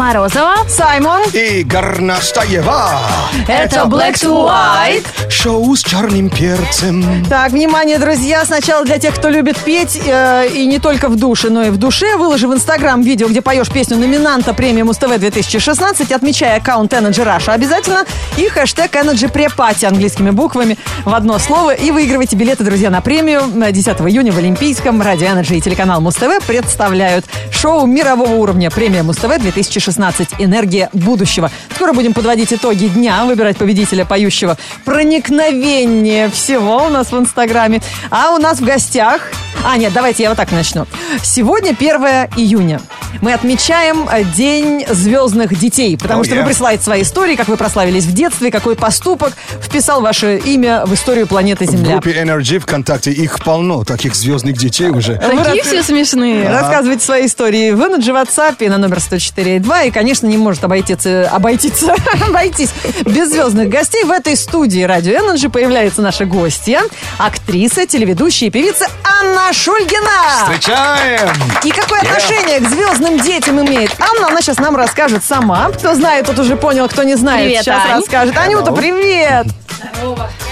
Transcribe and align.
Морозова. 0.00 0.54
Саймон. 0.66 1.20
И 1.34 1.62
Горностаева. 1.62 3.00
Это 3.46 3.80
Black 3.80 4.14
to 4.14 4.48
White. 4.48 5.04
Шоу 5.28 5.76
с 5.76 5.82
черным 5.82 6.30
перцем. 6.30 7.04
Так, 7.28 7.52
внимание, 7.52 7.98
друзья, 7.98 8.46
сначала 8.46 8.82
для 8.86 8.98
тех, 8.98 9.14
кто 9.14 9.28
любит 9.28 9.58
петь, 9.58 10.00
э, 10.02 10.48
и 10.54 10.64
не 10.64 10.78
только 10.78 11.08
в 11.08 11.16
душе, 11.16 11.50
но 11.50 11.64
и 11.64 11.70
в 11.70 11.76
душе, 11.76 12.16
выложи 12.16 12.48
в 12.48 12.54
Инстаграм 12.54 13.02
видео, 13.02 13.28
где 13.28 13.42
поешь 13.42 13.68
песню 13.68 13.98
номинанта 13.98 14.54
премии 14.54 14.80
Муз-ТВ 14.80 15.18
2016, 15.18 16.10
отмечая 16.12 16.56
аккаунт 16.56 16.94
Energy 16.94 17.22
Russia 17.22 17.52
обязательно, 17.52 18.06
и 18.38 18.48
хэштег 18.48 18.94
Energy 18.94 19.30
Prepati 19.30 19.84
английскими 19.84 20.30
буквами 20.30 20.78
в 21.04 21.14
одно 21.14 21.38
слово, 21.38 21.74
и 21.74 21.90
выигрывайте 21.90 22.36
билеты, 22.36 22.64
друзья, 22.64 22.88
на 22.88 23.02
премию. 23.02 23.42
На 23.52 23.70
10 23.70 23.88
июня 24.00 24.32
в 24.32 24.38
Олимпийском 24.38 25.02
Радио 25.02 25.26
Energy 25.26 25.58
и 25.58 25.60
телеканал 25.60 26.00
Муз-ТВ 26.00 26.46
представляют 26.46 27.26
шоу 27.52 27.84
мирового 27.84 28.32
уровня 28.36 28.70
премия 28.70 29.02
Муз-ТВ 29.02 29.38
2016 29.38 29.89
«Энергия 30.38 30.90
будущего». 30.92 31.50
Скоро 31.74 31.92
будем 31.92 32.12
подводить 32.12 32.52
итоги 32.52 32.86
дня, 32.86 33.24
выбирать 33.24 33.56
победителя 33.56 34.04
поющего 34.04 34.56
проникновение 34.84 36.28
всего 36.30 36.86
у 36.86 36.88
нас 36.88 37.12
в 37.12 37.18
Инстаграме. 37.18 37.80
А 38.10 38.30
у 38.34 38.38
нас 38.38 38.60
в 38.60 38.64
гостях... 38.64 39.30
А, 39.64 39.76
нет, 39.76 39.92
давайте 39.92 40.22
я 40.22 40.30
вот 40.30 40.36
так 40.36 40.52
начну. 40.52 40.86
Сегодня 41.22 41.70
1 41.70 41.90
июня. 42.36 42.80
Мы 43.20 43.32
отмечаем 43.32 44.08
э, 44.10 44.24
День 44.24 44.84
звездных 44.88 45.58
детей, 45.58 45.96
потому 45.96 46.22
Oh, 46.22 46.24
что 46.24 46.34
yeah. 46.34 46.40
вы 46.40 46.46
присылаете 46.46 46.82
свои 46.84 47.02
истории, 47.02 47.36
как 47.36 47.48
вы 47.48 47.56
прославились 47.56 48.04
в 48.04 48.12
детстве, 48.12 48.50
какой 48.50 48.76
поступок 48.76 49.32
вписал 49.62 50.00
ваше 50.00 50.38
имя 50.38 50.84
в 50.86 50.94
историю 50.94 51.26
планеты 51.26 51.66
В 51.66 51.70
Земля. 51.70 51.92
группе 51.92 52.12
Energy 52.12 52.58
ВКонтакте 52.58 53.10
их 53.10 53.42
полно, 53.42 53.84
таких 53.84 54.14
звездных 54.14 54.56
детей 54.56 54.88
уже. 54.90 55.16
Такие 55.16 55.62
все 55.62 55.82
смешные. 55.82 56.48
Рассказывайте 56.48 57.04
свои 57.04 57.26
истории 57.26 57.70
в 57.72 57.80
Energy 57.80 58.10
WhatsApp 58.12 58.68
на 58.68 58.78
номер 58.78 58.98
104.2. 58.98 59.88
И, 59.88 59.90
конечно, 59.90 60.26
не 60.26 60.36
может 60.36 60.64
обойтись, 60.64 61.06
обойтись, 61.30 61.84
обойтись 62.28 62.70
без 63.04 63.30
звездных 63.30 63.68
гостей. 63.68 64.04
В 64.04 64.10
этой 64.10 64.36
студии 64.36 64.82
Радио 64.82 65.12
Energy 65.12 65.48
появляется 65.48 66.02
наша 66.02 66.24
гостья, 66.24 66.82
актриса, 67.18 67.86
телеведущая 67.86 68.48
и 68.48 68.50
певица 68.50 68.86
Анна 69.04 69.52
Шульгина. 69.52 70.44
Встречаем! 70.44 71.28
И 71.64 71.70
какое 71.70 72.00
Yeah. 72.00 72.06
отношение 72.16 72.60
к 72.60 72.68
звездным 73.00 73.18
детям 73.24 73.60
имеет 73.60 73.90
Анна? 74.00 74.28
Она 74.28 74.40
сейчас 74.42 74.58
нам 74.58 74.76
расскажет 74.76 75.24
сама. 75.24 75.70
Кто 75.70 75.94
знает, 75.94 76.26
тот 76.26 76.38
уже 76.38 76.56
понял, 76.56 76.88
кто 76.88 77.02
не 77.02 77.16
знает, 77.16 77.46
Привет, 77.46 77.64
сейчас 77.64 77.84
Ань. 77.86 77.98
расскажет. 78.00 78.36
Анюта, 78.36 78.72
привет! 78.72 79.46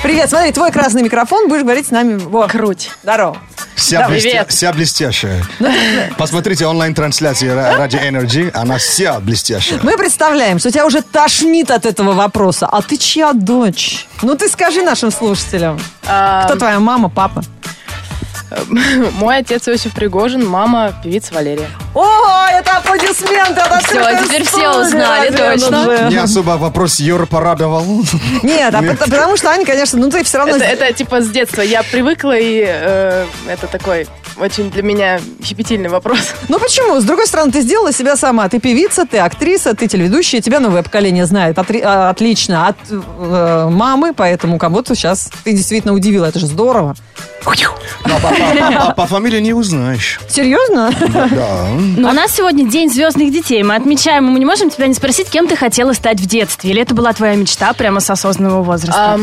Привет, 0.03 0.31
смотри, 0.31 0.53
твой 0.53 0.71
красный 0.71 1.03
микрофон, 1.03 1.49
будешь 1.49 1.63
говорить 1.63 1.89
с 1.89 1.91
нами. 1.91 2.17
Во. 2.19 2.47
Круть. 2.49 2.91
Здорово. 3.03 3.37
Вся, 3.75 4.01
Да, 4.01 4.09
блестя- 4.09 4.47
вся 4.49 4.73
блестящая. 4.73 5.45
Посмотрите 6.17 6.67
онлайн-трансляции 6.67 7.49
ра- 7.49 7.77
ради 7.77 7.97
Energy, 7.97 8.51
она 8.55 8.79
вся 8.79 9.21
блестящая. 9.21 9.79
Мы 9.83 9.97
представляем, 9.97 10.59
что 10.59 10.71
тебя 10.71 10.87
уже 10.87 11.03
тошнит 11.03 11.71
от 11.71 11.87
этого 11.87 12.12
вопроса. 12.12 12.67
А 12.71 12.81
ты 12.83 12.97
чья 12.97 13.33
дочь? 13.33 14.07
Ну 14.23 14.35
ты 14.35 14.49
скажи 14.49 14.83
нашим 14.83 15.11
слушателям. 15.12 15.79
Кто 16.03 16.57
твоя 16.57 16.81
мама, 16.81 17.09
папа? 17.09 17.43
Мой 19.21 19.39
отец 19.39 19.69
Иосиф 19.69 19.93
Пригожин, 19.93 20.47
мама 20.47 20.95
певица 21.03 21.35
Валерия. 21.35 21.69
О, 21.95 22.47
это 22.51 22.79
аплодисменты! 22.79 23.61
Это 23.61 23.77
открытая 23.77 24.25
теперь 24.25 24.43
все 24.45 24.73
студия, 24.73 24.81
узнали, 24.87 25.31
Радио 25.31 25.69
точно. 25.69 26.09
Не 26.11 26.17
особо 26.17 26.51
вопрос 26.53 27.01
Юр 27.01 27.27
порадовал. 27.27 27.85
Нет, 28.43 28.75
а 28.75 28.83
пот- 28.83 28.99
потому 28.99 29.37
что 29.37 29.51
Аня, 29.51 29.65
конечно, 29.67 29.99
ну 29.99 30.11
ты 30.11 30.23
все 30.25 30.39
равно... 30.39 30.57
Это, 30.57 30.65
это 30.65 30.93
типа 30.93 31.21
с 31.21 31.29
детства. 31.29 31.63
Я 31.63 31.83
привыкла, 31.83 32.37
и 32.37 32.65
э, 32.67 33.27
это 33.49 33.67
такой 33.67 34.07
очень 34.41 34.70
для 34.70 34.83
меня 34.83 35.20
щепетильный 35.42 35.89
вопрос. 35.89 36.19
Ну 36.48 36.58
почему? 36.58 37.00
С 37.00 37.05
другой 37.05 37.27
стороны, 37.27 37.53
ты 37.53 37.61
сделала 37.62 37.92
себя 37.92 38.17
сама. 38.17 38.48
Ты 38.48 38.58
певица, 38.61 39.05
ты 39.06 39.19
актриса, 39.19 39.75
ты 39.75 39.86
телеведущая, 39.89 40.41
тебя 40.41 40.61
новое 40.61 40.83
поколение 40.83 41.27
знает 41.27 41.58
отри- 41.58 41.83
а, 41.84 42.11
отлично 42.11 42.69
от 42.69 42.77
э, 42.91 43.69
мамы, 43.70 44.12
поэтому 44.14 44.59
кого-то 44.59 44.94
сейчас 44.94 45.31
ты 45.44 45.53
действительно 45.53 45.93
удивила. 45.94 46.27
Это 46.27 46.38
же 46.38 46.47
здорово. 46.47 46.94
Но 48.06 48.19
по, 48.21 48.28
по- 48.87 48.94
по 48.94 49.06
фамилии 49.06 49.41
не 49.41 49.53
узнаешь. 49.54 50.21
Серьезно? 50.28 50.91
Да. 51.00 51.69
Но 51.97 52.10
у 52.10 52.12
нас 52.12 52.32
сегодня 52.34 52.69
День 52.69 52.91
звездных 52.93 53.32
детей. 53.32 53.62
Мы 53.62 53.75
отмечаем, 53.77 54.27
и 54.27 54.31
мы 54.31 54.38
не 54.38 54.44
можем 54.44 54.71
тебя 54.71 54.87
не 54.87 54.94
спросить, 54.94 55.28
кем 55.31 55.47
ты 55.47 55.56
хотела 55.56 55.93
стать 55.93 56.21
в 56.21 56.27
детстве. 56.27 56.71
Или 56.71 56.82
это 56.82 56.94
была 56.94 57.12
твоя 57.12 57.34
мечта 57.37 57.72
прямо 57.72 58.00
с 58.00 58.10
осознанного 58.10 58.62
возраста? 58.62 59.15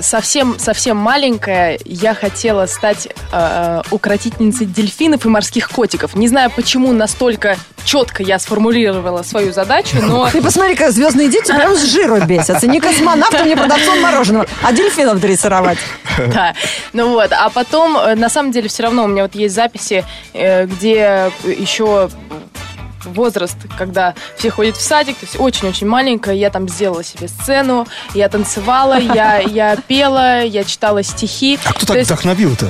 Совсем, 0.00 0.58
совсем 0.58 0.96
маленькая 0.96 1.78
я 1.84 2.14
хотела 2.14 2.66
стать 2.66 3.08
э, 3.32 3.82
укротительницей 3.90 4.66
дельфинов 4.66 5.24
и 5.24 5.28
морских 5.28 5.70
котиков. 5.70 6.14
Не 6.14 6.28
знаю, 6.28 6.50
почему 6.54 6.92
настолько 6.92 7.56
четко 7.84 8.22
я 8.22 8.38
сформулировала 8.38 9.22
свою 9.22 9.52
задачу, 9.52 9.98
но 10.00 10.28
Ты 10.30 10.42
посмотри, 10.42 10.74
как 10.74 10.90
звездные 10.92 11.28
дети 11.28 11.52
прям 11.52 11.76
с 11.76 11.84
жиру 11.84 12.20
бесятся. 12.24 12.66
Не 12.66 12.80
космонавтом, 12.80 13.46
не 13.46 13.56
продавцом 13.56 14.00
мороженого, 14.00 14.46
а 14.62 14.72
дельфинов 14.72 15.20
дрессировать. 15.20 15.78
Да, 16.32 16.54
ну 16.92 17.10
вот, 17.10 17.32
а 17.32 17.50
потом, 17.50 17.96
э, 17.96 18.14
на 18.14 18.28
самом 18.28 18.52
деле, 18.52 18.68
все 18.68 18.84
равно 18.84 19.04
у 19.04 19.06
меня 19.06 19.22
вот 19.22 19.34
есть 19.34 19.54
записи, 19.54 20.04
э, 20.32 20.66
где 20.66 21.30
еще 21.44 22.08
возраст, 23.04 23.56
когда 23.78 24.14
все 24.36 24.50
ходят 24.50 24.76
в 24.76 24.80
садик, 24.80 25.16
то 25.16 25.24
есть 25.26 25.38
очень-очень 25.38 25.86
маленькая, 25.86 26.34
я 26.34 26.50
там 26.50 26.68
сделала 26.68 27.04
себе 27.04 27.28
сцену, 27.28 27.86
я 28.14 28.28
танцевала, 28.28 28.98
я, 28.98 29.38
я 29.40 29.76
пела, 29.76 30.42
я 30.42 30.64
читала 30.64 31.02
стихи. 31.02 31.58
А 31.64 31.70
кто 31.72 31.80
То 31.80 31.86
так 31.88 31.96
есть- 31.96 32.10
вдохновил-то? 32.10 32.66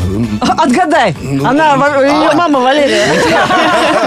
Отгадай. 0.58 1.14
Она, 1.44 1.76
во- 1.76 2.02
ее 2.02 2.32
мама 2.34 2.60
Валерия. 2.60 3.04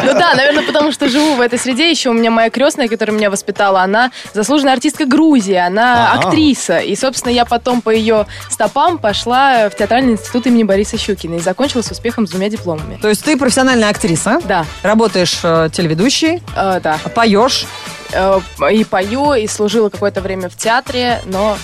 Ну 0.04 0.14
да, 0.14 0.36
наверное, 0.36 0.64
потому 0.64 0.92
что 0.92 1.10
живу 1.10 1.36
в 1.36 1.42
этой 1.42 1.58
среде. 1.60 1.90
Еще 1.90 2.10
у 2.10 2.14
меня 2.14 2.32
моя 2.32 2.50
крестная, 2.50 2.88
которая 2.88 3.16
меня 3.16 3.30
воспитала, 3.30 3.82
она 3.82 4.12
заслуженная 4.34 4.74
артистка 4.74 5.06
Грузии, 5.06 5.56
она 5.56 6.14
актриса. 6.14 6.80
И, 6.80 6.96
собственно, 6.96 7.32
я 7.34 7.46
потом 7.46 7.82
по 7.82 7.90
ее 7.90 8.26
стопам 8.50 8.98
пошла 8.98 9.70
в 9.70 9.76
театральный 9.76 10.14
институт 10.14 10.46
имени 10.48 10.64
Бориса 10.64 10.98
Щукина 10.98 11.36
и 11.36 11.40
закончила 11.40 11.82
с 11.82 11.92
успехом 11.92 12.28
с 12.28 12.30
двумя 12.32 12.50
дипломами. 12.50 12.98
То 13.02 13.10
есть 13.10 13.24
ты 13.24 13.36
профессиональная 13.38 13.90
актриса, 13.90 14.40
Да, 14.46 14.66
работаешь 14.84 15.40
э, 15.44 15.70
телеведущей, 16.18 16.42
э, 16.56 16.80
да. 16.82 17.00
поешь, 17.14 17.68
Э, 18.14 18.40
и 18.72 18.84
пою, 18.84 19.34
и 19.34 19.48
служила 19.48 19.90
какое-то 19.90 20.22
время 20.22 20.50
в 20.50 20.56
театре, 20.56 21.22
но 21.26 21.58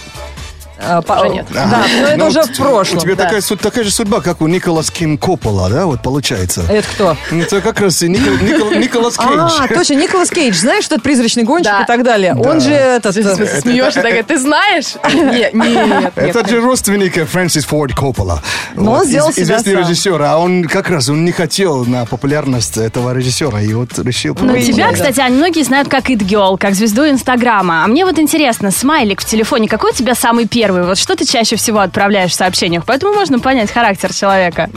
по- 1.02 1.14
Уже 1.22 1.30
нет. 1.30 1.46
Да, 1.54 1.84
но 2.02 2.08
это 2.08 2.18
Ну, 2.18 2.28
уже 2.28 2.42
в 2.44 2.58
прошлом. 2.58 2.98
У 2.98 3.02
тебя 3.02 3.16
да. 3.16 3.24
такая, 3.26 3.42
такая 3.42 3.84
же 3.84 3.92
судьба, 3.92 4.22
как 4.22 4.42
у 4.42 4.48
Николас 4.48 4.90
Ким 4.92 5.18
Коппола, 5.18 5.70
да, 5.70 5.86
вот 5.86 6.02
получается. 6.02 6.64
Это 6.70 6.88
кто? 6.88 7.18
Это 7.32 7.62
как 7.62 7.80
раз 7.80 8.02
и 8.04 8.08
Никол- 8.08 8.38
Никол- 8.42 8.76
Николас 8.78 9.16
А, 9.18 9.28
Кейдж. 9.68 9.74
точно, 9.74 9.94
Николас 9.96 10.30
Кейдж. 10.30 10.56
Знаешь, 10.56 10.86
что 10.86 10.96
это 10.96 11.04
призрачный 11.04 11.44
гонщик 11.44 11.72
Да. 11.72 11.84
и 11.84 11.86
так 11.86 12.04
далее? 12.04 12.36
Он 12.36 12.60
же 12.60 12.72
этот... 12.74 13.16
э, 13.18 13.62
смеешься 13.62 14.02
такая, 14.02 14.24
ты 14.24 14.38
знаешь? 14.40 14.96
Нет, 15.14 15.54
нет, 15.54 15.88
нет. 15.88 16.14
Это 16.16 16.48
же 16.50 16.62
родственник 16.62 17.28
Фрэнсис 17.28 17.66
Форд 17.66 17.94
Коппола. 17.96 18.42
Но 18.76 18.94
он 18.94 19.06
сделал 19.06 19.32
себя 19.32 19.44
Известный 19.44 19.76
режиссер, 19.76 20.22
а 20.22 20.38
он 20.38 20.64
как 20.66 20.90
раз 20.90 21.10
он 21.10 21.24
не 21.26 21.32
хотел 21.32 21.86
на 21.86 22.06
популярность 22.06 22.78
этого 22.78 23.14
режиссера, 23.14 23.62
и 23.62 23.74
вот 23.74 23.98
решил... 24.00 24.36
Ну, 24.40 24.58
тебя, 24.60 24.92
кстати, 24.92 25.22
многие 25.30 25.64
знают 25.64 25.88
как 25.90 26.10
It 26.10 26.20
Girl, 26.20 26.58
как 26.58 26.74
звезду 26.76 27.08
Инстаграма. 27.08 27.84
А 27.84 27.88
мне 27.88 28.06
вот 28.06 28.18
интересно, 28.20 28.72
смайлик 28.72 29.22
в 29.22 29.26
телефоне, 29.26 29.68
какой 29.68 29.92
у 29.92 29.94
тебя 29.94 30.16
самый 30.16 30.48
первый? 30.48 30.73
Вот 30.82 30.98
что 30.98 31.16
ты 31.16 31.26
чаще 31.26 31.56
всего 31.56 31.80
отправляешь 31.80 32.32
в 32.32 32.36
сообщениях? 32.36 32.84
Поэтому 32.86 33.14
можно 33.14 33.40
понять 33.40 33.72
характер 33.72 34.14
человека. 34.14 34.70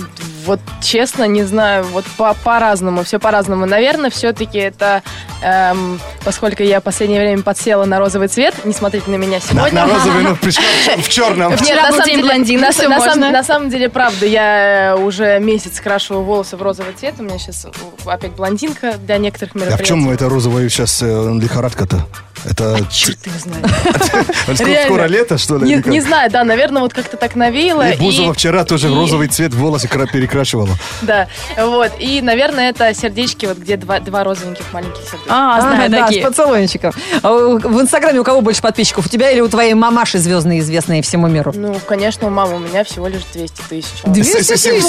Вот 0.45 0.61
честно, 0.81 1.25
не 1.25 1.43
знаю, 1.43 1.85
вот 1.87 2.05
по- 2.17 2.35
по-разному, 2.45 3.03
все 3.03 3.19
по-разному. 3.19 3.67
Наверное, 3.67 4.11
все-таки 4.11 4.59
это, 4.59 5.03
эм, 5.43 5.99
поскольку 6.25 6.63
я 6.63 6.79
в 6.81 6.85
последнее 6.85 7.21
время 7.21 7.43
подсела 7.43 7.85
на 7.85 7.99
розовый 7.99 8.29
цвет, 8.29 8.55
не 8.65 8.73
смотрите 8.73 9.11
на 9.11 9.17
меня 9.17 9.39
На, 9.39 9.41
сегодня. 9.41 9.87
на 9.87 9.93
розовый, 9.93 10.23
но 10.29 10.37
пришла 10.37 10.63
в 10.99 11.09
черном. 11.09 11.57
Вчера 11.57 11.83
на 11.83 11.89
был 11.89 11.97
самом 11.97 12.07
день 12.07 12.17
деле- 12.19 12.29
блондина, 12.29 12.61
на, 12.61 12.67
на 12.69 12.73
самом, 12.73 12.99
можно. 12.99 13.31
на 13.33 13.43
самом 13.43 13.71
деле, 13.71 13.89
правда, 13.89 14.25
я 14.27 14.93
э, 14.93 14.97
уже 14.97 15.41
месяц 15.41 15.81
крашиваю 15.81 16.23
волосы 16.23 16.57
в 16.57 16.63
розовый 16.63 16.93
цвет. 16.93 17.15
У 17.19 17.25
меня 17.25 17.39
сейчас 17.39 17.67
опять 18.07 18.33
блондинка 18.33 18.93
для 18.99 19.19
некоторых 19.19 19.57
А 19.57 19.59
мероприятий. 19.59 19.85
в 19.85 19.89
чем 19.89 20.09
это 20.11 20.29
розовая 20.29 20.69
сейчас 20.69 21.03
э, 21.03 21.07
лихорадка-то? 21.41 22.07
Это 22.49 22.79
Черт 22.91 23.19
его 23.27 23.37
знает. 23.39 24.85
скоро, 24.85 25.05
лето, 25.07 25.39
что 25.39 25.59
ли? 25.59 25.83
Не, 25.85 26.01
знаю, 26.01 26.31
да, 26.31 26.45
наверное, 26.45 26.83
вот 26.83 26.95
как-то 26.95 27.17
так 27.17 27.35
навеяло. 27.35 27.91
И 27.91 27.97
Бузова 27.97 28.33
вчера 28.35 28.65
тоже 28.65 28.89
в 28.89 28.93
и- 28.93 28.95
розовый 28.95 29.29
цвет 29.29 29.53
волосы 29.55 29.89
кра- 29.89 30.07
перекрашивала. 30.07 30.71
Да, 31.03 31.29
вот. 31.59 31.93
И, 31.99 32.21
наверное, 32.23 32.71
это 32.71 32.95
сердечки, 32.95 33.47
вот 33.47 33.59
где 33.59 33.77
два, 33.77 34.01
два 34.01 34.25
розовеньких 34.25 34.65
маленьких 34.73 35.03
сердечка. 35.03 35.27
А, 35.29 35.61
знаю 35.61 35.91
да, 35.91 36.07
такие. 36.07 36.23
с 36.23 36.27
поцелуйчиком. 36.27 36.93
А 37.23 37.33
у- 37.33 37.59
В 37.59 37.81
Инстаграме 37.81 38.21
у 38.21 38.25
кого 38.25 38.41
больше 38.41 38.63
подписчиков? 38.63 39.07
У 39.07 39.09
тебя 39.09 39.31
или 39.31 39.41
у 39.41 39.49
твоей 39.49 39.75
мамаши 39.75 40.19
звездные, 40.19 40.61
известные 40.61 41.03
всему 41.03 41.27
миру? 41.27 41.53
Ну, 41.55 41.79
конечно, 41.87 42.31
мама, 42.31 42.57
у 42.57 42.59
меня 42.59 42.85
всего 42.85 43.09
лишь 43.09 43.23
200 43.33 43.63
тысяч. 43.69 43.87
200 44.05 44.43
С- 44.43 44.47
с- 44.47 44.61
с- 44.61 44.63
тысяч. 44.63 44.85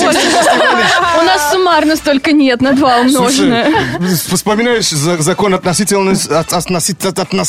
У 1.19 1.21
нас 1.23 1.51
суммарно 1.51 1.95
столько 1.95 2.31
нет, 2.31 2.61
на 2.61 2.73
два 2.73 2.97
умноженное. 2.99 3.65
Слушай, 3.99 4.35
вспоминаешь 4.35 4.89
за- 4.89 5.17
закон 5.21 5.53
относительности, 5.55 6.31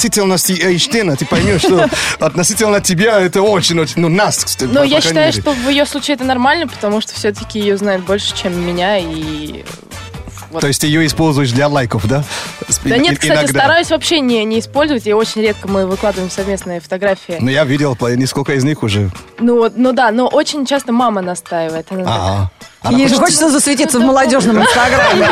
от- 0.04 0.16
относи- 0.16 0.18
от- 0.18 0.18
относительности 0.18 0.52
Эйнштейна, 0.62 1.16
ты 1.16 1.26
поймешь, 1.26 1.60
что 1.62 1.88
относительно 2.20 2.80
тебя 2.80 3.20
это 3.20 3.42
очень-очень, 3.42 4.00
ну, 4.00 4.08
нас, 4.08 4.44
кстати, 4.44 4.70
Ну, 4.72 4.80
по- 4.80 4.84
я 4.84 5.00
считаю, 5.00 5.26
мере. 5.26 5.40
что 5.40 5.52
в 5.52 5.68
ее 5.68 5.86
случае 5.86 6.14
это 6.16 6.24
нормально, 6.24 6.66
потому 6.68 7.00
что 7.00 7.14
все-таки 7.14 7.58
ее 7.58 7.76
знают 7.76 8.04
больше, 8.04 8.34
чем 8.36 8.58
меня, 8.66 8.98
и 8.98 9.64
Вот. 10.50 10.60
То 10.62 10.66
есть 10.68 10.80
ты 10.80 10.86
ее 10.86 11.04
используешь 11.06 11.50
для 11.52 11.68
лайков, 11.68 12.06
да? 12.08 12.24
Да 12.84 12.96
И- 12.96 13.00
нет, 13.00 13.18
кстати, 13.18 13.38
иногда. 13.42 13.58
стараюсь 13.60 13.90
вообще 13.90 14.20
не, 14.20 14.44
не 14.44 14.60
использовать, 14.60 15.06
и 15.06 15.12
очень 15.12 15.42
редко 15.42 15.68
мы 15.68 15.86
выкладываем 15.86 16.30
совместные 16.30 16.80
фотографии. 16.80 17.36
Ну, 17.40 17.50
я 17.50 17.64
видел 17.64 17.96
несколько 18.16 18.54
из 18.54 18.64
них 18.64 18.82
уже. 18.82 19.10
Ну, 19.38 19.70
ну 19.74 19.92
да, 19.92 20.10
но 20.10 20.26
очень 20.26 20.64
часто 20.64 20.92
мама 20.92 21.20
настаивает. 21.20 21.86
Она 21.90 22.04
так, 22.04 22.12
Ага. 22.14 22.50
Она 22.82 22.96
Ей 22.96 23.08
же 23.08 23.14
хочет- 23.16 23.24
хочется 23.24 23.50
засветиться 23.50 23.98
в 23.98 24.02
молодежном 24.02 24.62
инстаграме. 24.62 25.26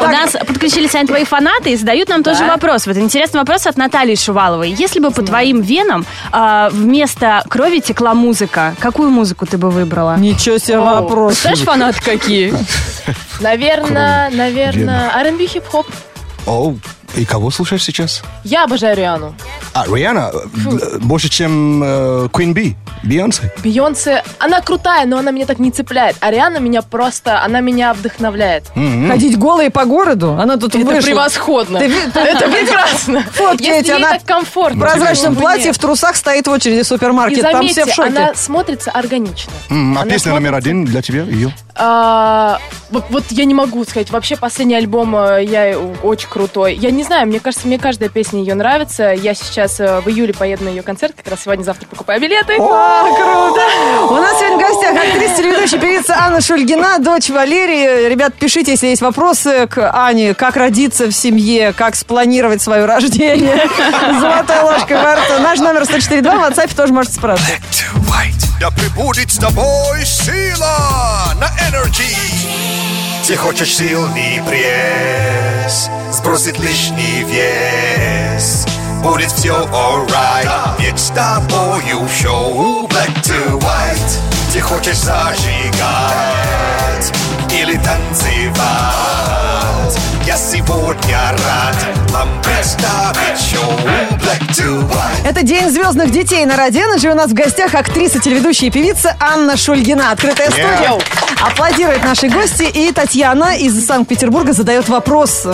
У 0.00 0.04
нас 0.04 0.32
подключились, 0.46 0.92
твои 1.06 1.24
фанаты 1.24 1.72
и 1.72 1.76
задают 1.76 2.08
нам 2.08 2.22
тоже 2.22 2.44
вопрос. 2.44 2.86
Вот 2.86 2.96
интересный 2.96 3.40
вопрос 3.40 3.66
от 3.66 3.76
Натальи 3.76 4.14
Шуваловой. 4.14 4.70
Если 4.70 4.98
бы 4.98 5.10
по 5.10 5.22
твоим 5.22 5.60
венам 5.60 6.06
а, 6.32 6.70
вместо 6.70 7.44
крови 7.48 7.80
текла 7.80 8.14
музыка, 8.14 8.74
какую 8.78 9.10
музыку 9.10 9.44
ты 9.46 9.58
бы 9.58 9.70
выбрала? 9.70 10.16
Ничего 10.16 10.58
себе 10.58 10.78
вопрос. 10.78 11.42
Знаешь, 11.42 11.60
фанаты 11.60 12.00
какие? 12.02 12.54
Наверное, 13.40 14.30
наверное, 14.30 15.10
R&B 15.14 15.46
хип-хоп. 15.46 15.86
Оу, 16.46 16.78
и 17.16 17.24
кого 17.24 17.50
слушаешь 17.50 17.82
сейчас? 17.84 18.22
Я 18.44 18.64
обожаю 18.64 18.96
Риану. 18.96 19.34
А, 19.74 19.84
Риана? 19.86 20.30
э, 20.32 20.98
Больше, 20.98 21.28
чем 21.28 21.82
э, 21.82 22.28
Queen 22.32 22.52
Bee, 22.54 22.74
Бейонсе? 23.02 23.52
Бейонсе, 23.62 24.22
она 24.38 24.60
крутая, 24.60 25.06
но 25.06 25.18
она 25.18 25.30
меня 25.30 25.46
так 25.46 25.58
не 25.58 25.70
цепляет. 25.70 26.16
А 26.20 26.30
Риана 26.30 26.58
меня 26.58 26.82
просто, 26.82 27.42
она 27.42 27.60
меня 27.60 27.92
вдохновляет. 27.94 28.64
Ходить 29.08 29.38
голой 29.38 29.70
по 29.70 29.84
городу? 29.84 30.32
Она 30.40 30.56
тут 30.56 30.74
Это 30.74 30.84
вышла. 30.84 31.00
превосходно. 31.02 31.78
Ты 31.80 31.86
Это 32.14 32.48
прекрасно. 32.48 33.22
Фотки 33.32 33.62
Если 33.62 33.80
эти, 33.80 33.88
ей 33.88 33.96
она 33.96 34.10
так 34.12 34.24
комфортно. 34.24 34.78
В 34.78 34.88
прозрачном 34.88 35.14
почему 35.14 35.34
бы 35.34 35.40
платье, 35.40 35.66
нет? 35.66 35.76
в 35.76 35.78
трусах 35.78 36.16
стоит 36.16 36.46
в 36.46 36.50
очереди 36.50 36.78
в 36.78 36.80
И 36.82 36.84
супермаркет. 36.84 37.40
Там 37.42 37.66
все 37.66 37.74
заметьте, 37.74 37.84
в 37.84 37.94
шоке. 37.94 38.08
она 38.08 38.34
смотрится 38.34 38.90
органично. 38.90 39.52
М, 39.70 39.96
А 39.96 40.02
Она 40.02 40.10
песня 40.10 40.32
номер 40.32 40.50
смотрится- 40.50 40.70
один 40.70 40.84
для 40.84 41.02
тебя? 41.02 41.22
Ее? 41.24 41.54
А, 41.74 42.58
вот, 42.90 43.04
вот 43.10 43.24
я 43.30 43.44
не 43.46 43.54
могу 43.54 43.82
сказать. 43.84 44.10
Вообще 44.10 44.36
последний 44.36 44.74
альбом 44.74 45.16
э, 45.16 45.44
я 45.44 45.78
очень 46.02 46.28
крутой. 46.28 46.74
Я 46.76 46.90
не 46.90 47.01
знаю, 47.02 47.26
мне 47.26 47.40
кажется, 47.40 47.66
мне 47.66 47.78
каждая 47.78 48.08
песня 48.08 48.40
ее 48.40 48.54
нравится. 48.54 49.12
Я 49.12 49.34
сейчас 49.34 49.80
э, 49.80 50.00
в 50.00 50.08
июле 50.08 50.34
поеду 50.34 50.64
на 50.64 50.68
ее 50.68 50.82
концерт, 50.82 51.14
как 51.16 51.28
раз 51.28 51.42
сегодня-завтра 51.42 51.86
покупаю 51.86 52.20
билеты. 52.20 52.56
О, 52.58 53.14
круто! 53.14 54.12
У 54.12 54.16
нас 54.16 54.38
сегодня 54.38 54.56
в 54.56 54.60
гостях 54.60 54.96
актриса, 54.96 55.36
телеведущая, 55.36 55.80
певица 55.80 56.16
Анна 56.18 56.40
Шульгина, 56.40 56.98
дочь 56.98 57.30
Валерии. 57.30 58.08
Ребят, 58.08 58.34
пишите, 58.34 58.72
если 58.72 58.88
есть 58.88 59.02
вопросы 59.02 59.66
к 59.66 59.90
Ане. 59.92 60.34
Как 60.34 60.56
родиться 60.56 61.06
в 61.06 61.12
семье, 61.12 61.72
как 61.72 61.94
спланировать 61.94 62.62
свое 62.62 62.84
рождение. 62.84 63.68
Золотая 64.20 64.62
ложка 64.62 64.94
во 64.94 65.14
рту. 65.14 65.42
Наш 65.42 65.58
номер 65.60 65.82
104.2 65.82 66.22
в 66.22 66.24
WhatsApp 66.24 66.74
тоже 66.74 66.92
можете 66.92 67.16
спрашивать. 67.16 67.60
Да 68.62 68.70
прибудет 68.70 69.28
с 69.28 69.38
тобой 69.38 70.04
сила 70.04 71.34
на 71.40 71.50
энергии. 71.68 72.81
Ты 73.26 73.36
хочешь 73.36 73.76
сильный 73.76 74.42
пресс, 74.46 75.88
сбросить 76.10 76.58
лишний 76.58 77.24
вес. 77.24 78.66
Будет 79.00 79.30
все 79.30 79.54
alright, 79.72 80.50
ведь 80.80 80.98
с 80.98 81.10
тобою 81.10 82.08
шоу 82.20 82.86
Black 82.88 83.14
to 83.22 83.60
White. 83.60 84.18
Ты 84.52 84.60
хочешь 84.60 84.98
зажигать 84.98 85.42
или 87.50 87.76
танцевать. 87.76 88.62
Я 90.26 90.36
сегодня 90.36 91.18
рад 91.30 91.76
вам 92.10 92.28
представить 92.42 93.40
шоу 93.40 93.72
Black 94.18 94.48
to 94.50 94.82
White. 94.88 95.26
Это 95.26 95.42
День 95.42 95.70
звездных 95.70 96.10
детей 96.10 96.44
на 96.44 96.54
Energy. 96.54 97.10
У 97.10 97.14
нас 97.14 97.30
в 97.30 97.34
гостях 97.34 97.74
актриса, 97.74 98.18
телеведущая 98.18 98.68
и 98.68 98.72
певица 98.72 99.16
Анна 99.20 99.56
Шульгина. 99.56 100.10
Открытая 100.10 100.50
студия. 100.50 100.98
Аплодирует 101.42 102.04
нашей 102.04 102.28
гости. 102.28 102.62
И 102.72 102.92
Татьяна 102.92 103.56
из 103.58 103.84
Санкт-Петербурга 103.84 104.52
задает 104.52 104.88
вопрос 104.88 105.42
э, 105.44 105.50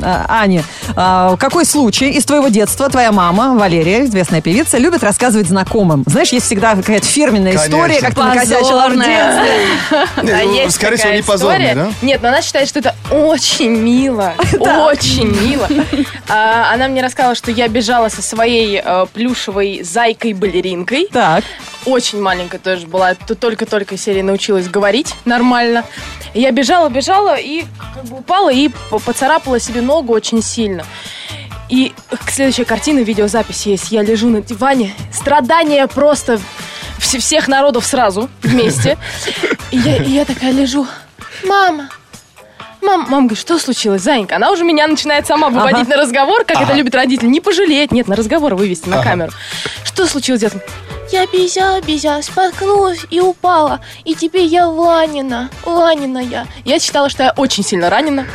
э, 0.00 0.24
Ане. 0.28 0.62
Э, 0.96 1.34
какой 1.40 1.64
случай 1.64 2.10
из 2.10 2.24
твоего 2.24 2.46
детства 2.48 2.88
твоя 2.88 3.10
мама, 3.10 3.58
Валерия, 3.58 4.04
известная 4.04 4.40
певица, 4.40 4.78
любит 4.78 5.02
рассказывать 5.02 5.48
знакомым? 5.48 6.04
Знаешь, 6.06 6.28
есть 6.28 6.46
всегда 6.46 6.76
какая-то 6.76 7.06
фирменная 7.06 7.54
Конечно. 7.54 7.68
история, 7.68 8.00
как 8.00 8.14
ты 8.14 8.22
накосячила 8.22 8.60
в 8.60 8.70
Позорная. 8.84 9.06
детстве. 9.08 10.06
А 10.16 10.22
Не, 10.22 10.32
ну, 10.32 10.54
есть 10.54 10.74
Скорее 10.76 10.96
всего, 10.98 11.12
не 11.12 11.20
история. 11.20 11.74
да? 11.74 11.88
Нет, 12.02 12.22
но 12.22 12.28
она 12.28 12.40
считает, 12.40 12.68
что 12.68 12.78
это 12.78 12.94
очень 13.10 13.72
мило. 13.72 14.34
Очень 14.84 15.34
мило. 15.40 15.68
А, 16.28 16.72
Она 16.72 16.86
мне 16.86 17.02
рассказала, 17.02 17.34
что 17.34 17.50
я 17.50 17.66
бежала 17.66 18.08
со 18.08 18.22
своей 18.22 18.80
э, 18.84 19.06
плюшевой 19.12 19.82
зайкой-балеринкой. 19.82 21.08
Так. 21.12 21.42
Очень 21.86 22.20
маленькая 22.22 22.58
тоже 22.58 22.86
была. 22.86 23.14
Только-только 23.14 23.96
серия 23.98 24.22
научилась 24.22 24.68
говорить 24.68 25.14
нормально. 25.24 25.84
Я 26.34 26.50
бежала, 26.50 26.88
бежала 26.88 27.36
и 27.36 27.64
как 27.94 28.04
бы 28.04 28.18
упала 28.18 28.52
и 28.52 28.68
по- 28.90 28.98
поцарапала 28.98 29.60
себе 29.60 29.80
ногу 29.82 30.12
очень 30.12 30.42
сильно. 30.42 30.84
И 31.68 31.92
к 32.26 32.30
следующей 32.30 32.64
картине 32.64 33.02
видеозапись 33.04 33.66
есть. 33.66 33.90
Я 33.90 34.02
лежу 34.02 34.28
на 34.28 34.42
диване. 34.42 34.94
Страдания 35.12 35.86
просто 35.86 36.40
вс- 36.98 37.18
всех 37.18 37.48
народов 37.48 37.86
сразу 37.86 38.28
вместе. 38.42 38.98
И 39.70 39.78
я, 39.78 39.96
и 39.96 40.10
я 40.10 40.24
такая 40.24 40.52
лежу. 40.52 40.86
Мама, 41.44 41.88
Мам, 42.82 43.06
мам 43.08 43.26
говорит, 43.28 43.38
что 43.38 43.58
случилось, 43.58 44.02
Зайенька? 44.02 44.36
Она 44.36 44.50
уже 44.50 44.62
меня 44.62 44.86
начинает 44.86 45.26
сама 45.26 45.48
выводить 45.48 45.88
на 45.88 45.96
разговор, 45.96 46.44
как 46.44 46.60
это 46.60 46.74
любят 46.74 46.94
родители. 46.94 47.28
Не 47.28 47.40
пожалеть, 47.40 47.92
нет, 47.92 48.08
на 48.08 48.14
разговор 48.16 48.54
вывести 48.56 48.90
на 48.90 49.02
камеру. 49.02 49.32
Что 49.84 50.06
случилось, 50.06 50.42
детка? 50.42 50.60
Я 51.10 51.26
бежала, 51.26 52.22
споткнулась 52.22 53.00
и 53.10 53.20
упала. 53.20 53.80
И 54.04 54.14
теперь 54.14 54.46
я 54.46 54.66
ранена, 54.66 55.50
ранена 55.64 56.18
я. 56.18 56.46
Я 56.64 56.78
считала, 56.78 57.08
что 57.08 57.24
я 57.24 57.32
очень 57.36 57.62
сильно 57.64 57.90
ранена. 57.90 58.26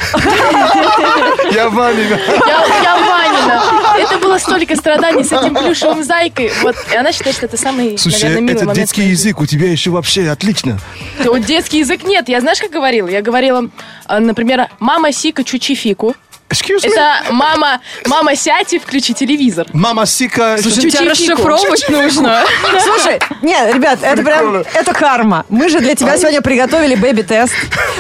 Я 1.52 1.70
Ванина. 1.70 2.20
Я, 2.48 2.96
ранена. 2.96 3.64
Это 3.98 4.18
было 4.20 4.38
столько 4.38 4.76
страданий 4.76 5.24
с 5.24 5.32
этим 5.32 5.56
плюшевым 5.56 6.04
зайкой. 6.04 6.52
Вот, 6.62 6.76
и 6.92 6.96
она 6.96 7.12
считает, 7.12 7.36
что 7.36 7.48
это 7.48 7.58
самый, 7.58 7.98
Слушай, 7.98 8.24
наверное, 8.24 8.42
милый 8.42 8.56
это 8.56 8.66
момент. 8.66 8.80
детский 8.80 9.04
язык, 9.04 9.40
у 9.40 9.46
тебя 9.46 9.72
еще 9.72 9.90
вообще 9.92 10.30
отлично. 10.30 10.80
Вот 11.26 11.46
детский 11.46 11.80
язык 11.80 12.04
нет. 12.04 12.30
Я 12.30 12.40
знаешь, 12.42 12.60
как 12.60 12.72
говорила? 12.72 13.08
Я 13.08 13.22
говорила, 13.22 13.70
э, 14.08 14.20
например, 14.20 14.68
мама 14.80 15.12
сика 15.12 15.44
чучи 15.44 15.76
фику. 15.76 16.16
Excuse 16.50 16.84
me? 16.84 16.90
Это 16.92 17.32
мама, 17.32 17.80
мама 18.08 18.36
сядь 18.36 18.74
и 18.74 18.80
включи 18.80 19.14
телевизор. 19.14 19.68
Мама 19.74 20.06
Сика... 20.06 20.58
Слушай, 20.60 20.90
тебя 20.90 21.12
расшифровывать 21.12 21.88
нужно. 21.90 22.44
Слушай, 22.84 23.20
нет, 23.42 23.74
ребят, 23.74 24.00
это 24.02 24.24
прям, 24.24 24.56
это 24.74 24.94
карма. 24.94 25.46
Мы 25.50 25.70
же 25.70 25.80
для 25.80 25.96
тебя 25.96 26.18
сегодня 26.18 26.42
приготовили 26.42 26.96
бэби-тест. 26.96 27.54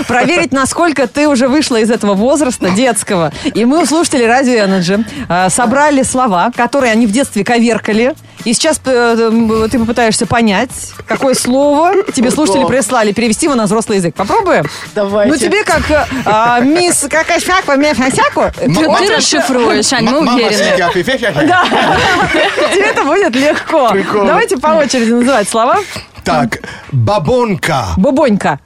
Проверить, 0.07 0.51
насколько 0.51 1.07
ты 1.07 1.28
уже 1.28 1.48
вышла 1.48 1.78
из 1.78 1.92
этого 1.92 2.16
возраста 2.16 2.72
детского. 2.72 3.31
И 3.54 3.66
мы 3.66 3.84
у 3.84 3.86
слушателей 3.86 4.25
Радио 4.25 4.54
Energy 4.54 5.06
э, 5.30 5.50
собрали 5.50 6.02
слова, 6.02 6.52
которые 6.56 6.92
они 6.92 7.06
в 7.06 7.12
детстве 7.12 7.44
коверкали. 7.44 8.16
И 8.46 8.54
сейчас 8.54 8.80
э, 8.86 9.68
ты 9.69 9.80
попытаешься 9.80 10.26
понять, 10.26 10.69
какое 11.06 11.34
слово 11.34 12.04
тебе 12.14 12.31
слушатели 12.31 12.66
прислали, 12.66 13.12
перевести 13.12 13.46
его 13.48 13.56
на 13.56 13.66
взрослый 13.66 13.98
язык. 13.98 14.16
Попробуем? 14.16 14.66
Давайте. 14.96 15.31
Ну, 15.31 15.38
тебе 15.38 15.64
как 15.64 15.90
э, 15.92 16.06
а, 16.26 16.60
мисс 16.62 17.06
какашаку, 17.10 17.76
мясяку, 17.76 18.46
Ты, 18.56 18.74
ты 18.74 19.16
расшифруешь, 19.16 19.92
Ань, 19.94 20.06
мы 20.06 20.22
Мама 20.22 20.34
уверены. 20.36 20.92
Фе-фе-фе. 20.94 21.34
тебе 22.74 22.86
это 22.86 23.04
будет 23.04 23.36
легко. 23.36 23.90
Прикольно. 23.90 24.28
Давайте 24.28 24.58
по 24.58 24.68
очереди 24.68 25.12
называть 25.12 25.50
слова. 25.50 25.80
Так, 26.24 26.60
бабонка. 26.92 27.88
Бабонька. 27.98 28.60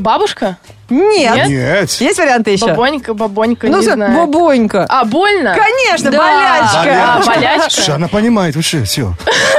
Бабушка? 0.00 0.56
Нет. 0.88 1.46
Нет? 1.46 1.90
Есть 2.00 2.18
варианты 2.18 2.50
еще? 2.50 2.66
Бабонька, 2.66 3.14
бабонька, 3.14 3.68
Ну, 3.68 3.78
не 3.78 3.84
за- 3.84 3.92
знаю. 3.94 4.12
бобонька. 4.26 4.86
А, 4.88 5.04
больно? 5.04 5.54
Конечно, 5.56 6.10
Да. 6.10 6.18
болячка. 6.18 7.14
А, 7.14 7.22
болячка? 7.24 7.70
Слушай, 7.70 7.94
она 7.94 8.08
понимает 8.08 8.56
вообще 8.56 8.82
все. 8.84 9.12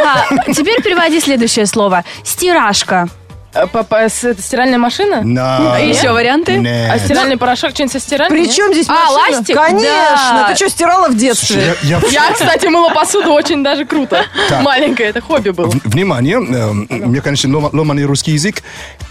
А, 0.05 0.25
теперь 0.51 0.81
переводи 0.81 1.21
следующее 1.21 1.65
слово. 1.67 2.03
Стиражка. 2.23 3.07
Э, 3.53 3.67
па- 3.67 3.83
па- 3.83 4.07
с- 4.07 4.23
это 4.23 4.41
стиральная 4.41 4.77
машина? 4.77 5.21
На. 5.23 5.73
А 5.75 5.79
еще 5.79 6.11
варианты? 6.13 6.53
А 6.53 6.57
Нет. 6.57 7.01
стиральный 7.03 7.35
порошок 7.37 7.71
что-нибудь 7.71 7.91
со 7.93 7.99
стиральным? 7.99 8.37
При 8.39 8.49
чем 8.49 8.71
здесь 8.73 8.87
А, 8.87 8.93
машина? 8.93 9.37
ластик? 9.37 9.55
Конечно. 9.55 9.89
Да. 10.33 10.47
Ты 10.49 10.55
что, 10.55 10.69
стирала 10.69 11.07
в 11.07 11.11
Слушай, 11.11 11.19
детстве? 11.19 11.75
я- 11.83 11.97
я- 11.99 12.07
Я, 12.27 12.31
кстати, 12.33 12.67
мыла 12.67 12.89
посуду 12.93 13.33
очень 13.33 13.61
даже 13.63 13.85
круто. 13.85 14.23
Так. 14.49 14.61
Маленькое, 14.63 15.09
это 15.09 15.19
хобби 15.21 15.49
было. 15.49 15.69
В- 15.69 15.83
Внимание, 15.85 16.37
у 16.39 16.43
меня, 16.43 17.21
конечно, 17.21 17.49
лома- 17.53 17.69
ломаный 17.73 18.05
русский 18.05 18.31
язык. 18.31 18.63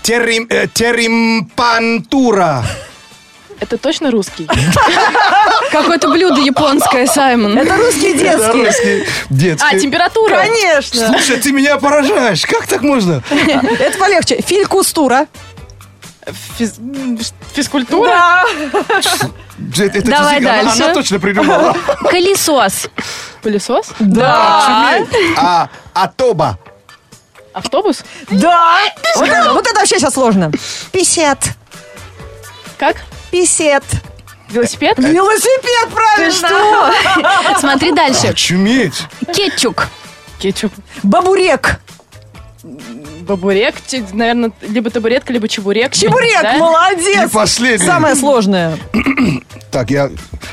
Терим, 0.02 0.46
э, 0.48 0.66
теримпантура. 0.72 2.64
Это 3.60 3.76
точно 3.76 4.10
русский? 4.10 4.48
Какое-то 5.72 6.08
блюдо 6.08 6.40
японское, 6.40 7.06
Саймон. 7.06 7.56
Это 7.58 7.76
русский 7.76 8.10
Это 8.14 8.18
детский. 8.18 8.64
русский, 8.64 9.04
детский. 9.28 9.76
А, 9.76 9.78
температура? 9.78 10.36
Конечно. 10.38 11.08
Слушай, 11.08 11.36
ты 11.40 11.52
меня 11.52 11.76
поражаешь. 11.76 12.44
Как 12.46 12.66
так 12.66 12.82
можно? 12.82 13.22
Это 13.30 13.98
полегче. 13.98 14.40
Филькустура. 14.40 15.26
Физ- 16.58 16.80
Физкультура? 17.54 18.08
Да. 18.08 18.44
Это- 19.78 20.02
Давай 20.10 20.38
она- 20.38 20.62
дальше. 20.62 20.82
Она 20.84 20.94
точно 20.94 21.20
придумала. 21.20 21.76
Колесос. 22.10 22.88
Пылесос? 23.42 23.88
Да. 23.98 24.98
А, 25.36 25.68
атоба. 25.92 26.58
Автобус? 27.52 28.04
Да. 28.30 28.78
Вот 29.16 29.28
это, 29.28 29.52
вот 29.52 29.66
это 29.66 29.80
вообще 29.80 29.98
сейчас 29.98 30.14
сложно. 30.14 30.50
Писет. 30.92 31.38
Как? 32.78 32.96
Писет. 33.30 33.84
Велосипед? 34.48 34.98
Велосипед, 34.98 35.88
правильно. 35.92 36.32
Что? 36.32 37.58
Смотри 37.60 37.92
дальше. 37.92 38.28
Очуметь. 38.28 39.02
Кетчук. 39.32 39.88
Кетчуп. 40.38 40.72
Бабурек. 41.02 41.80
Бабурек, 43.22 43.76
наверное, 44.12 44.50
либо 44.60 44.90
табуретка, 44.90 45.32
либо 45.32 45.46
чебурек. 45.46 45.92
Чебурек, 45.92 46.42
Да? 46.42 46.54
молодец. 46.58 47.30
И 47.30 47.32
последний. 47.32 47.86
Самое 47.86 48.14
сложное. 48.14 48.78
Так, 49.70 49.88
я... 49.92 50.10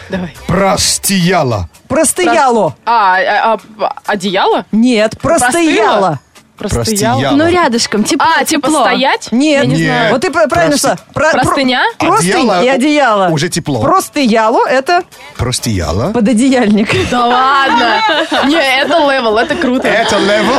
Давай. 0.09 0.37
Простияло. 0.45 1.67
Простояло. 1.87 2.75
А, 2.85 3.17
а, 3.17 3.59
а, 3.79 3.93
одеяло? 4.05 4.67
Нет, 4.71 5.17
простояло. 5.19 6.19
Простыяло. 6.57 7.19
Простояло? 7.19 7.35
Ну, 7.35 7.47
рядышком. 7.49 8.03
Тепло, 8.03 8.25
А, 8.39 8.43
типа 8.43 8.67
тепло. 8.67 8.81
стоять? 8.85 9.27
Нет, 9.31 9.63
Я 9.63 9.69
не 9.69 9.75
Нет. 9.77 9.85
знаю. 9.85 10.11
Вот 10.13 10.21
ты 10.21 10.31
пр- 10.31 10.47
правильно 10.49 10.71
Просто- 10.77 10.95
что? 10.97 11.13
Про- 11.13 11.31
про- 11.31 11.41
Простыня? 11.43 11.83
Простынь 11.99 12.31
Одеяло 12.31 12.63
и 12.63 12.67
одеяло. 12.67 13.27
уже 13.29 13.49
тепло. 13.49 13.81
Простояло 13.81 14.65
это 14.67 15.03
Простияло. 15.37 16.11
пододеяльник. 16.13 16.89
Да 17.11 17.25
ладно. 17.25 18.01
Не, 18.45 18.79
это 18.81 18.97
левел, 18.97 19.37
это 19.37 19.55
круто. 19.55 19.87
Это 19.87 20.17
левел. 20.17 20.55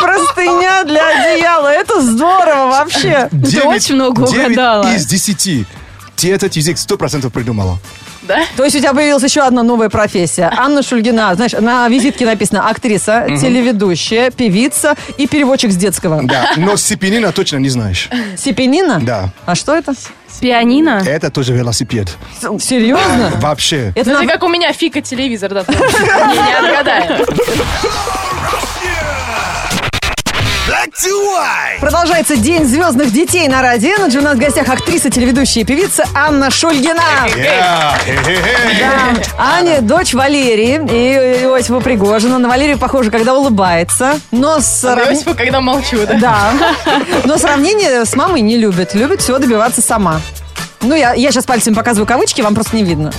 Простыня 0.00 0.84
для 0.84 1.06
одеяла. 1.08 1.68
Это 1.68 2.02
здорово 2.02 2.66
вообще. 2.68 3.28
Девять- 3.32 3.64
очень 3.66 3.94
много 3.94 4.22
угадала. 4.22 4.92
из 4.94 5.06
десяти. 5.06 5.64
Ты 6.16 6.32
этот 6.32 6.54
язык 6.54 6.78
сто 6.78 6.96
процентов 6.96 7.32
придумала. 7.32 7.78
Да? 8.22 8.40
То 8.56 8.64
есть 8.64 8.76
у 8.76 8.78
тебя 8.78 8.94
появилась 8.94 9.22
еще 9.24 9.40
одна 9.42 9.62
новая 9.62 9.88
профессия. 9.88 10.52
Анна 10.56 10.82
Шульгина, 10.82 11.34
знаешь, 11.34 11.52
на 11.52 11.88
визитке 11.88 12.24
написано 12.24 12.68
актриса, 12.68 13.26
телеведущая, 13.40 14.30
певица 14.30 14.94
и 15.18 15.26
переводчик 15.26 15.72
с 15.72 15.76
детского. 15.76 16.20
Да, 16.22 16.52
но 16.56 16.76
сипенина 16.76 17.32
точно 17.32 17.58
не 17.58 17.68
знаешь. 17.68 18.08
Сипенина? 18.36 19.00
Да. 19.02 19.30
А 19.46 19.54
что 19.54 19.74
это? 19.74 19.92
Пианино. 20.40 21.02
Это 21.06 21.30
тоже 21.30 21.52
велосипед. 21.52 22.08
Серьезно? 22.60 23.32
Вообще. 23.40 23.92
Это 23.94 24.10
на- 24.10 24.22
это 24.24 24.32
как 24.32 24.42
у 24.42 24.48
меня 24.48 24.72
фика 24.72 25.00
телевизор, 25.02 25.50
да. 25.52 25.64
Не, 25.68 25.74
не 25.74 25.80
white. 31.10 31.80
Продолжается 31.80 32.36
День 32.36 32.64
звездных 32.64 33.12
детей 33.12 33.48
на 33.48 33.62
Радио 33.62 33.90
Energy. 33.96 34.18
У 34.18 34.22
нас 34.22 34.36
в 34.36 34.38
гостях 34.38 34.68
актриса, 34.68 35.10
телеведущая 35.10 35.62
и 35.62 35.66
певица 35.66 36.04
Анна 36.14 36.50
Шульгина. 36.50 37.00
Yeah. 37.36 37.94
Да. 38.80 39.22
Аня, 39.38 39.80
дочь 39.80 40.14
Валерии 40.14 40.80
и 40.90 41.42
Иосифа 41.44 41.80
Пригожина. 41.80 42.38
На 42.38 42.48
Валерию 42.48 42.78
похоже, 42.78 43.10
когда 43.10 43.34
улыбается. 43.34 44.18
Но 44.30 44.60
с 44.60 44.84
А 44.84 44.94
рав- 44.94 45.08
Иосифа, 45.08 45.34
когда 45.34 45.60
молчу, 45.60 45.98
да? 46.06 46.14
Да. 46.14 46.52
Но 47.24 47.38
сравнение 47.38 48.04
с 48.04 48.14
мамой 48.14 48.40
не 48.40 48.56
любит. 48.56 48.94
Любит 48.94 49.20
всего 49.22 49.38
добиваться 49.38 49.82
сама. 49.82 50.20
Ну, 50.84 50.96
я, 50.96 51.12
я 51.14 51.30
сейчас 51.30 51.44
пальцем 51.44 51.76
показываю 51.76 52.08
кавычки, 52.08 52.40
вам 52.40 52.56
просто 52.56 52.74
не 52.74 52.82
видно. 52.82 53.12